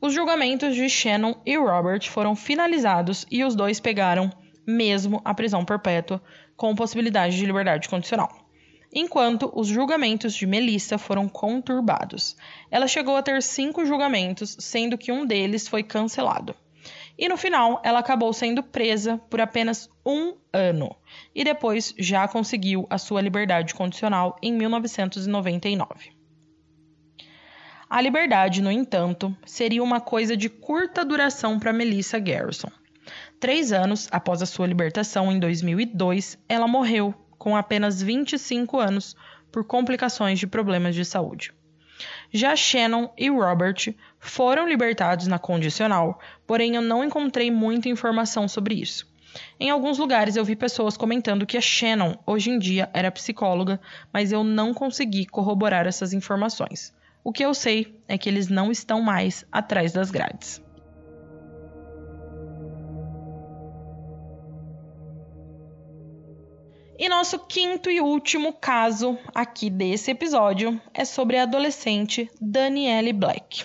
[0.00, 4.30] Os julgamentos de Shannon e Robert foram finalizados e os dois pegaram
[4.66, 6.22] mesmo a prisão perpétua,
[6.56, 8.46] com possibilidade de liberdade condicional.
[8.92, 12.36] Enquanto os julgamentos de Melissa foram conturbados.
[12.70, 16.54] Ela chegou a ter cinco julgamentos, sendo que um deles foi cancelado.
[17.18, 20.94] E no final, ela acabou sendo presa por apenas um ano
[21.34, 26.15] e depois já conseguiu a sua liberdade condicional em 1999.
[27.88, 32.68] A liberdade, no entanto, seria uma coisa de curta duração para Melissa Garrison.
[33.38, 39.14] Três anos após a sua libertação, em 2002, ela morreu com apenas 25 anos
[39.52, 41.52] por complicações de problemas de saúde.
[42.32, 48.74] Já Shannon e Robert foram libertados na condicional, porém eu não encontrei muita informação sobre
[48.74, 49.06] isso.
[49.60, 53.80] Em alguns lugares eu vi pessoas comentando que a Shannon hoje em dia era psicóloga,
[54.12, 56.92] mas eu não consegui corroborar essas informações.
[57.26, 60.62] O que eu sei é que eles não estão mais atrás das grades.
[66.96, 73.64] E nosso quinto e último caso aqui desse episódio é sobre a adolescente Danielle Black.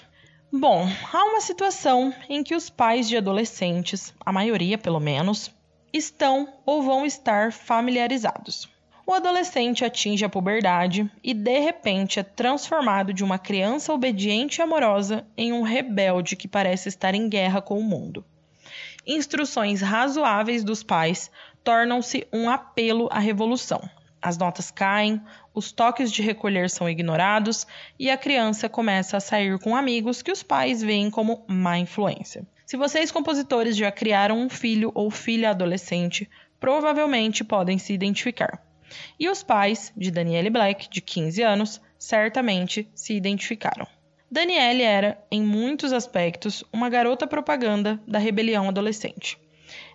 [0.52, 5.54] Bom, há uma situação em que os pais de adolescentes, a maioria pelo menos,
[5.94, 8.71] estão ou vão estar familiarizados.
[9.12, 14.62] O adolescente atinge a puberdade e de repente é transformado de uma criança obediente e
[14.62, 18.24] amorosa em um rebelde que parece estar em guerra com o mundo.
[19.06, 21.30] Instruções razoáveis dos pais
[21.62, 23.82] tornam-se um apelo à revolução.
[24.22, 25.22] As notas caem,
[25.54, 27.68] os toques de recolher são ignorados
[28.00, 32.48] e a criança começa a sair com amigos que os pais veem como má influência.
[32.66, 36.30] Se vocês, compositores, já criaram um filho ou filha adolescente,
[36.62, 38.71] provavelmente podem se identificar.
[39.20, 43.88] E os pais de Danielle Black, de 15 anos, certamente se identificaram.
[44.30, 49.38] Danielle era, em muitos aspectos, uma garota propaganda da rebelião adolescente.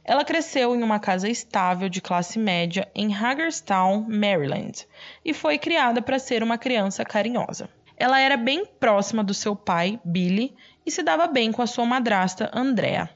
[0.04, 4.86] Ela cresceu em uma casa estável de classe média em Hagerstown, Maryland,
[5.24, 7.68] e foi criada para ser uma criança carinhosa.
[7.96, 11.86] Ela era bem próxima do seu pai, Billy, e se dava bem com a sua
[11.86, 13.08] madrasta, Andrea.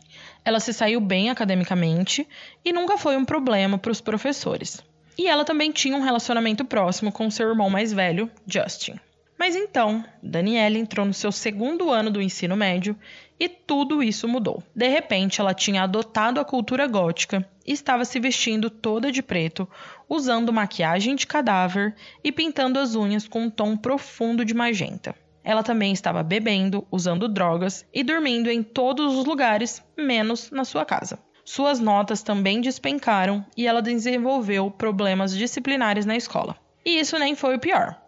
[0.44, 2.26] Ela se saiu bem academicamente
[2.64, 4.82] e nunca foi um problema para os professores.
[5.20, 8.98] E ela também tinha um relacionamento próximo com seu irmão mais velho, Justin.
[9.38, 12.96] Mas então, Daniela entrou no seu segundo ano do ensino médio
[13.38, 14.62] e tudo isso mudou.
[14.74, 19.68] De repente, ela tinha adotado a cultura gótica e estava se vestindo toda de preto,
[20.08, 21.94] usando maquiagem de cadáver
[22.24, 25.14] e pintando as unhas com um tom profundo de magenta.
[25.44, 30.86] Ela também estava bebendo, usando drogas e dormindo em todos os lugares, menos na sua
[30.86, 31.18] casa.
[31.53, 36.57] Suas notas também despencaram e ela desenvolveu problemas disciplinares na escola.
[36.84, 38.01] E isso nem foi o pior.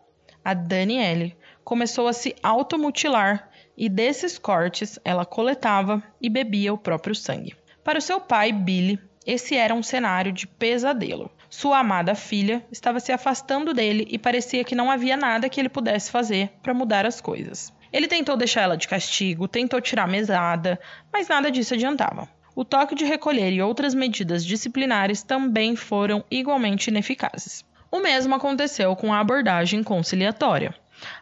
[0.45, 7.16] A Danielle começou a se automutilar e desses cortes ela coletava e bebia o próprio
[7.16, 7.57] sangue.
[7.82, 11.28] Para o seu pai, Billy, esse era um cenário de pesadelo.
[11.51, 15.68] Sua amada filha estava se afastando dele e parecia que não havia nada que ele
[15.68, 17.72] pudesse fazer para mudar as coisas.
[17.93, 20.78] Ele tentou deixar ela de castigo, tentou tirar mesada,
[21.12, 22.28] mas nada disso adiantava.
[22.55, 27.64] O toque de recolher e outras medidas disciplinares também foram igualmente ineficazes.
[27.90, 30.74] O mesmo aconteceu com a abordagem conciliatória.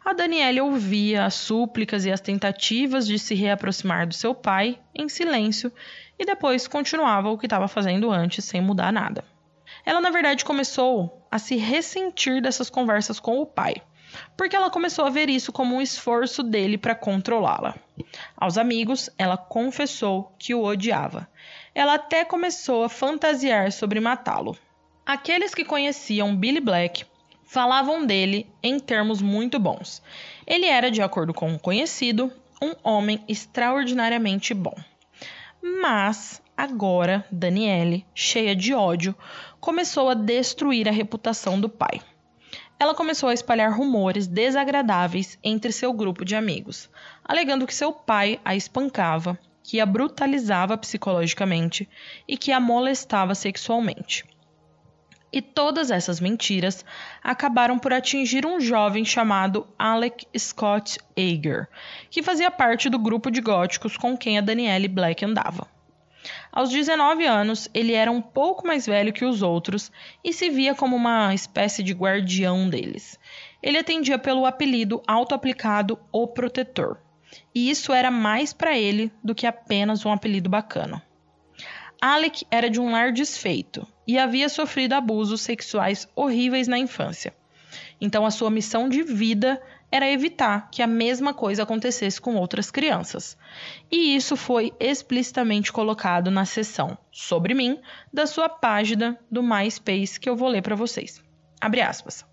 [0.05, 5.09] A Daniela ouvia as súplicas e as tentativas de se reaproximar do seu pai em
[5.09, 5.73] silêncio
[6.19, 9.25] e depois continuava o que estava fazendo antes sem mudar nada.
[9.87, 13.77] Ela, na verdade, começou a se ressentir dessas conversas com o pai,
[14.37, 17.75] porque ela começou a ver isso como um esforço dele para controlá-la.
[18.37, 21.29] Aos amigos, ela confessou que o odiava.
[21.75, 24.57] Ela até começou a fantasiar sobre matá-lo.
[25.05, 27.05] Aqueles que conheciam Billy Black
[27.45, 30.03] falavam dele em termos muito bons.
[30.47, 32.33] Ele era, de acordo com o conhecido,
[32.63, 34.75] um homem extraordinariamente bom.
[35.61, 39.15] Mas agora, Daniele, cheia de ódio,
[39.61, 42.01] começou a destruir a reputação do pai.
[42.81, 46.89] Ela começou a espalhar rumores desagradáveis entre seu grupo de amigos,
[47.23, 51.87] alegando que seu pai a espancava, que a brutalizava psicologicamente
[52.27, 54.25] e que a molestava sexualmente.
[55.31, 56.83] E todas essas mentiras
[57.23, 61.69] acabaram por atingir um jovem chamado Alec Scott Ager,
[62.11, 65.69] que fazia parte do grupo de góticos com quem a Danielle Black andava.
[66.53, 69.91] Aos 19 anos, ele era um pouco mais velho que os outros
[70.23, 73.19] e se via como uma espécie de guardião deles.
[73.63, 76.99] Ele atendia pelo apelido auto-aplicado O Protetor,
[77.55, 81.03] e isso era mais para ele do que apenas um apelido bacana.
[82.01, 87.35] Alec era de um lar desfeito e havia sofrido abusos sexuais horríveis na infância.
[88.01, 89.61] Então a sua missão de vida
[89.91, 93.37] era evitar que a mesma coisa acontecesse com outras crianças.
[93.91, 97.79] E isso foi explicitamente colocado na seção Sobre mim
[98.13, 101.23] da sua página do MySpace que eu vou ler para vocês.
[101.61, 102.25] Abre aspas.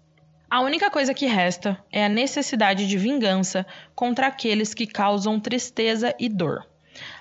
[0.50, 6.16] A única coisa que resta é a necessidade de vingança contra aqueles que causam tristeza
[6.18, 6.66] e dor.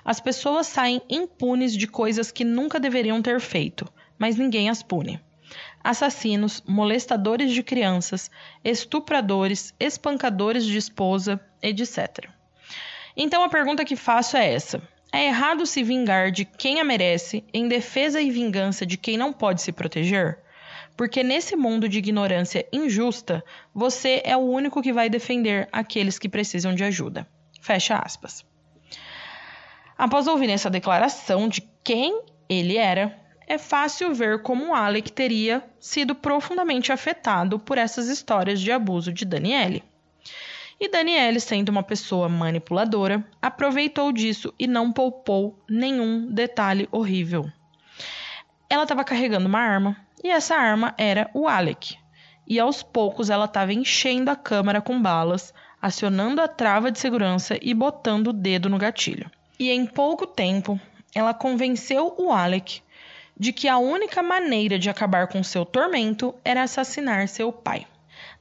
[0.05, 3.85] As pessoas saem impunes de coisas que nunca deveriam ter feito,
[4.17, 5.19] mas ninguém as pune.
[5.83, 8.29] Assassinos, molestadores de crianças,
[8.63, 12.29] estupradores, espancadores de esposa, etc.
[13.15, 17.43] Então a pergunta que faço é essa: é errado se vingar de quem a merece
[17.53, 20.39] em defesa e vingança de quem não pode se proteger?
[20.95, 26.27] Porque nesse mundo de ignorância injusta, você é o único que vai defender aqueles que
[26.27, 27.27] precisam de ajuda.
[27.61, 28.43] Fecha aspas.
[29.97, 33.15] Após ouvir essa declaração de quem ele era,
[33.47, 39.23] é fácil ver como Alec teria sido profundamente afetado por essas histórias de abuso de
[39.23, 39.83] Daniele.
[40.77, 47.49] E Danielle, sendo uma pessoa manipuladora, aproveitou disso e não poupou nenhum detalhe horrível.
[48.69, 51.97] Ela estava carregando uma arma e essa arma era o Alec.
[52.45, 57.57] E aos poucos ela estava enchendo a câmara com balas, acionando a trava de segurança
[57.61, 59.31] e botando o dedo no gatilho.
[59.57, 60.79] E em pouco tempo,
[61.15, 62.81] ela convenceu o Alec
[63.39, 67.85] de que a única maneira de acabar com seu tormento era assassinar seu pai.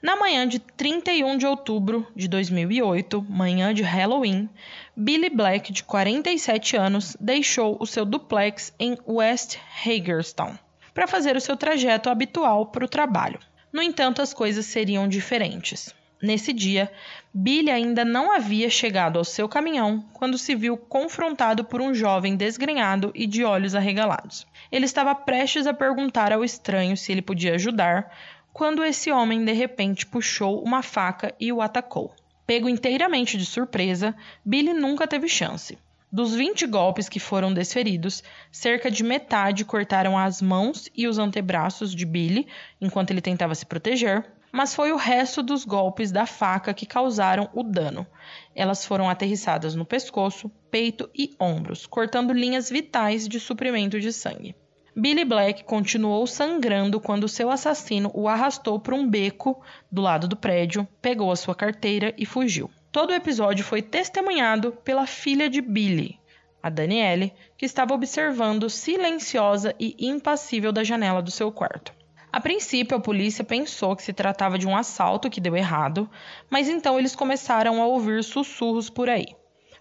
[0.00, 4.48] Na manhã de 31 de outubro de 2008, manhã de Halloween,
[4.96, 10.56] Billy Black, de 47 anos, deixou o seu duplex em West Hagerstown
[10.94, 13.38] para fazer o seu trajeto habitual para o trabalho.
[13.70, 15.94] No entanto, as coisas seriam diferentes.
[16.22, 16.90] Nesse dia,
[17.32, 22.36] Billy ainda não havia chegado ao seu caminhão quando se viu confrontado por um jovem
[22.36, 24.46] desgrenhado e de olhos arregalados.
[24.72, 28.10] Ele estava prestes a perguntar ao estranho se ele podia ajudar,
[28.52, 32.14] quando esse homem de repente puxou uma faca e o atacou.
[32.46, 34.14] Pego inteiramente de surpresa,
[34.44, 35.76] Billy nunca teve chance.
[36.10, 41.94] Dos 20 golpes que foram desferidos, cerca de metade cortaram as mãos e os antebraços
[41.94, 42.46] de Billy
[42.80, 44.24] enquanto ele tentava se proteger,
[44.56, 48.06] mas foi o resto dos golpes da faca que causaram o dano.
[48.54, 54.56] Elas foram aterrissadas no pescoço, peito e ombros, cortando linhas vitais de suprimento de sangue.
[54.96, 60.38] Billy Black continuou sangrando quando seu assassino o arrastou para um beco do lado do
[60.38, 62.70] prédio, pegou a sua carteira e fugiu.
[62.90, 66.18] Todo o episódio foi testemunhado pela filha de Billy,
[66.62, 71.92] a Danielle, que estava observando silenciosa e impassível da janela do seu quarto.
[72.36, 76.06] A princípio, a polícia pensou que se tratava de um assalto que deu errado,
[76.50, 79.28] mas então eles começaram a ouvir sussurros por aí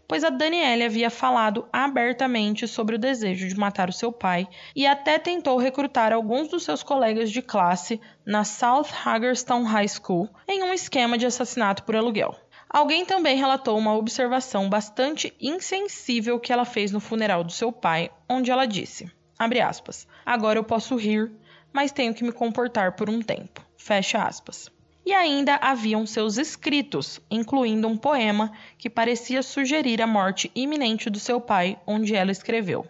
[0.08, 4.88] pois a Danielle havia falado abertamente sobre o desejo de matar o seu pai e
[4.88, 10.64] até tentou recrutar alguns dos seus colegas de classe na South Hagerstown High School em
[10.64, 12.36] um esquema de assassinato por aluguel.
[12.70, 18.12] Alguém também relatou uma observação bastante insensível que ela fez no funeral do seu pai,
[18.30, 19.12] onde ela disse:
[19.68, 21.32] aspas, Agora eu posso rir,
[21.76, 23.62] mas tenho que me comportar por um tempo.
[23.78, 24.74] Fecha aspas
[25.06, 31.20] e ainda haviam seus escritos, incluindo um poema que parecia sugerir a morte iminente do
[31.20, 32.88] seu pai, onde ela escreveu.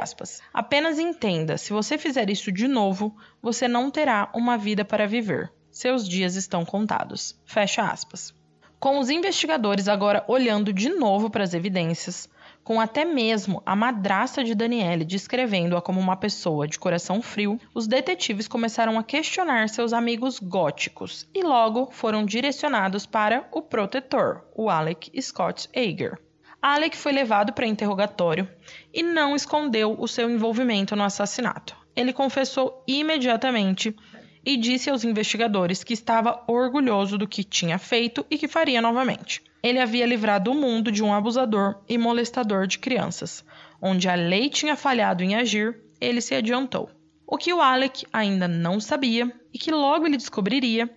[0.00, 5.06] Aspas, Apenas entenda, se você fizer isso de novo, você não terá uma vida para
[5.06, 5.52] viver.
[5.70, 7.38] Seus dias estão contados.
[7.44, 8.32] Fecha aspas.
[8.78, 12.28] Com os investigadores agora olhando de novo para as evidências,
[12.68, 17.86] com até mesmo a madrasta de Daniele descrevendo-a como uma pessoa de coração frio, os
[17.86, 24.68] detetives começaram a questionar seus amigos góticos e logo foram direcionados para o protetor, o
[24.68, 26.18] Alec Scott Ager.
[26.60, 28.46] Alec foi levado para interrogatório
[28.92, 31.74] e não escondeu o seu envolvimento no assassinato.
[31.96, 33.96] Ele confessou imediatamente
[34.44, 39.42] e disse aos investigadores que estava orgulhoso do que tinha feito e que faria novamente
[39.62, 43.44] ele havia livrado o mundo de um abusador e molestador de crianças.
[43.80, 46.90] Onde a lei tinha falhado em agir, ele se adiantou.
[47.26, 50.88] O que o Alec ainda não sabia e que logo ele descobriria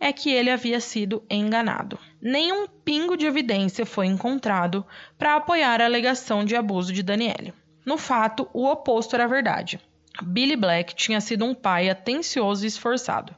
[0.00, 1.98] é que ele havia sido enganado.
[2.20, 4.84] Nenhum pingo de evidência foi encontrado
[5.18, 7.52] para apoiar a alegação de abuso de Daniele.
[7.84, 9.78] No fato, o oposto era verdade.
[10.22, 13.34] Billy Black tinha sido um pai atencioso e esforçado.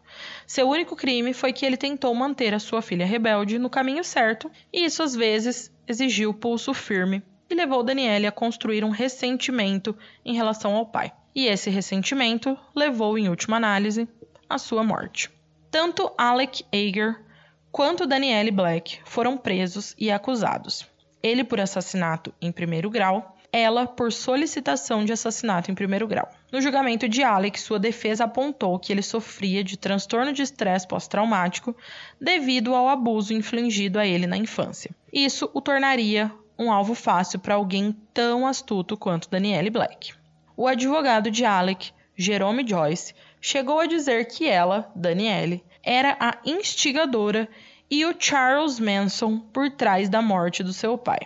[0.47, 4.51] Seu único crime foi que ele tentou manter a sua filha rebelde no caminho certo,
[4.73, 10.35] e isso às vezes exigiu pulso firme e levou Daniele a construir um ressentimento em
[10.35, 11.13] relação ao pai.
[11.35, 14.09] E esse ressentimento levou, em última análise,
[14.49, 15.31] à sua morte.
[15.71, 17.23] Tanto Alec Ager
[17.71, 20.87] quanto Danielle Black foram presos e acusados.
[21.23, 26.31] Ele por assassinato em primeiro grau ela por solicitação de assassinato em primeiro grau.
[26.53, 31.77] No julgamento de Alec, sua defesa apontou que ele sofria de transtorno de estresse pós-traumático
[32.21, 34.91] devido ao abuso infligido a ele na infância.
[35.13, 40.15] Isso o tornaria um alvo fácil para alguém tão astuto quanto Danielle Black.
[40.57, 47.49] O advogado de Alec, Jerome Joyce, chegou a dizer que ela, Danielle, era a instigadora
[47.91, 51.21] e o Charles Manson por trás da morte do seu pai.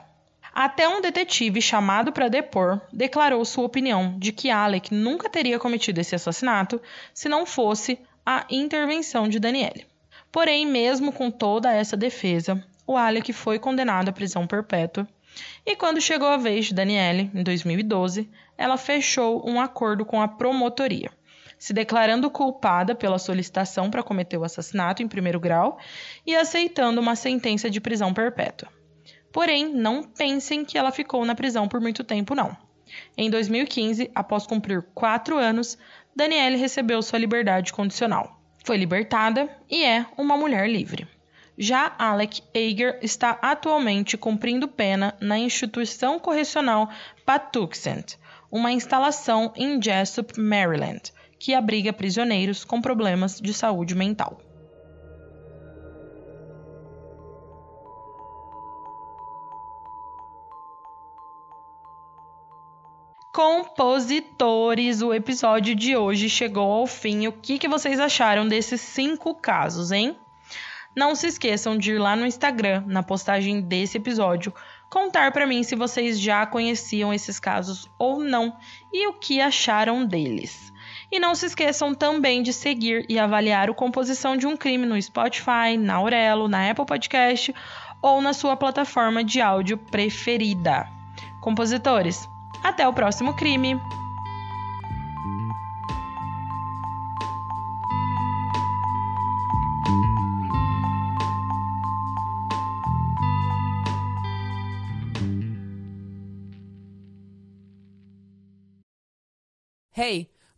[0.62, 5.98] Até um detetive chamado para depor declarou sua opinião de que Alec nunca teria cometido
[6.02, 6.78] esse assassinato
[7.14, 9.86] se não fosse a intervenção de Daniele.
[10.30, 15.08] Porém, mesmo com toda essa defesa, o Alec foi condenado à prisão perpétua.
[15.64, 20.28] E quando chegou a vez de Daniele, em 2012, ela fechou um acordo com a
[20.28, 21.11] promotoria,
[21.58, 25.78] se declarando culpada pela solicitação para cometer o assassinato em primeiro grau
[26.26, 28.68] e aceitando uma sentença de prisão perpétua.
[29.33, 32.57] Porém, não pensem que ela ficou na prisão por muito tempo, não.
[33.16, 35.78] Em 2015, após cumprir quatro anos,
[36.14, 38.41] Danielle recebeu sua liberdade condicional.
[38.64, 41.07] Foi libertada e é uma mulher livre.
[41.57, 46.89] Já Alec Ager está atualmente cumprindo pena na instituição correcional
[47.24, 48.16] Patuxent,
[48.51, 54.41] uma instalação em Jessup, Maryland, que abriga prisioneiros com problemas de saúde mental.
[63.43, 67.26] Compositores, o episódio de hoje chegou ao fim.
[67.26, 70.14] O que, que vocês acharam desses cinco casos, hein?
[70.95, 74.53] Não se esqueçam de ir lá no Instagram, na postagem desse episódio,
[74.91, 78.55] contar para mim se vocês já conheciam esses casos ou não
[78.93, 80.70] e o que acharam deles.
[81.11, 85.01] E não se esqueçam também de seguir e avaliar o Composição de um Crime no
[85.01, 87.55] Spotify, na Aurelo, na Apple Podcast
[88.03, 90.86] ou na sua plataforma de áudio preferida.
[91.41, 92.28] Compositores,
[92.62, 93.80] até o próximo crime!
[109.92, 110.30] Hey,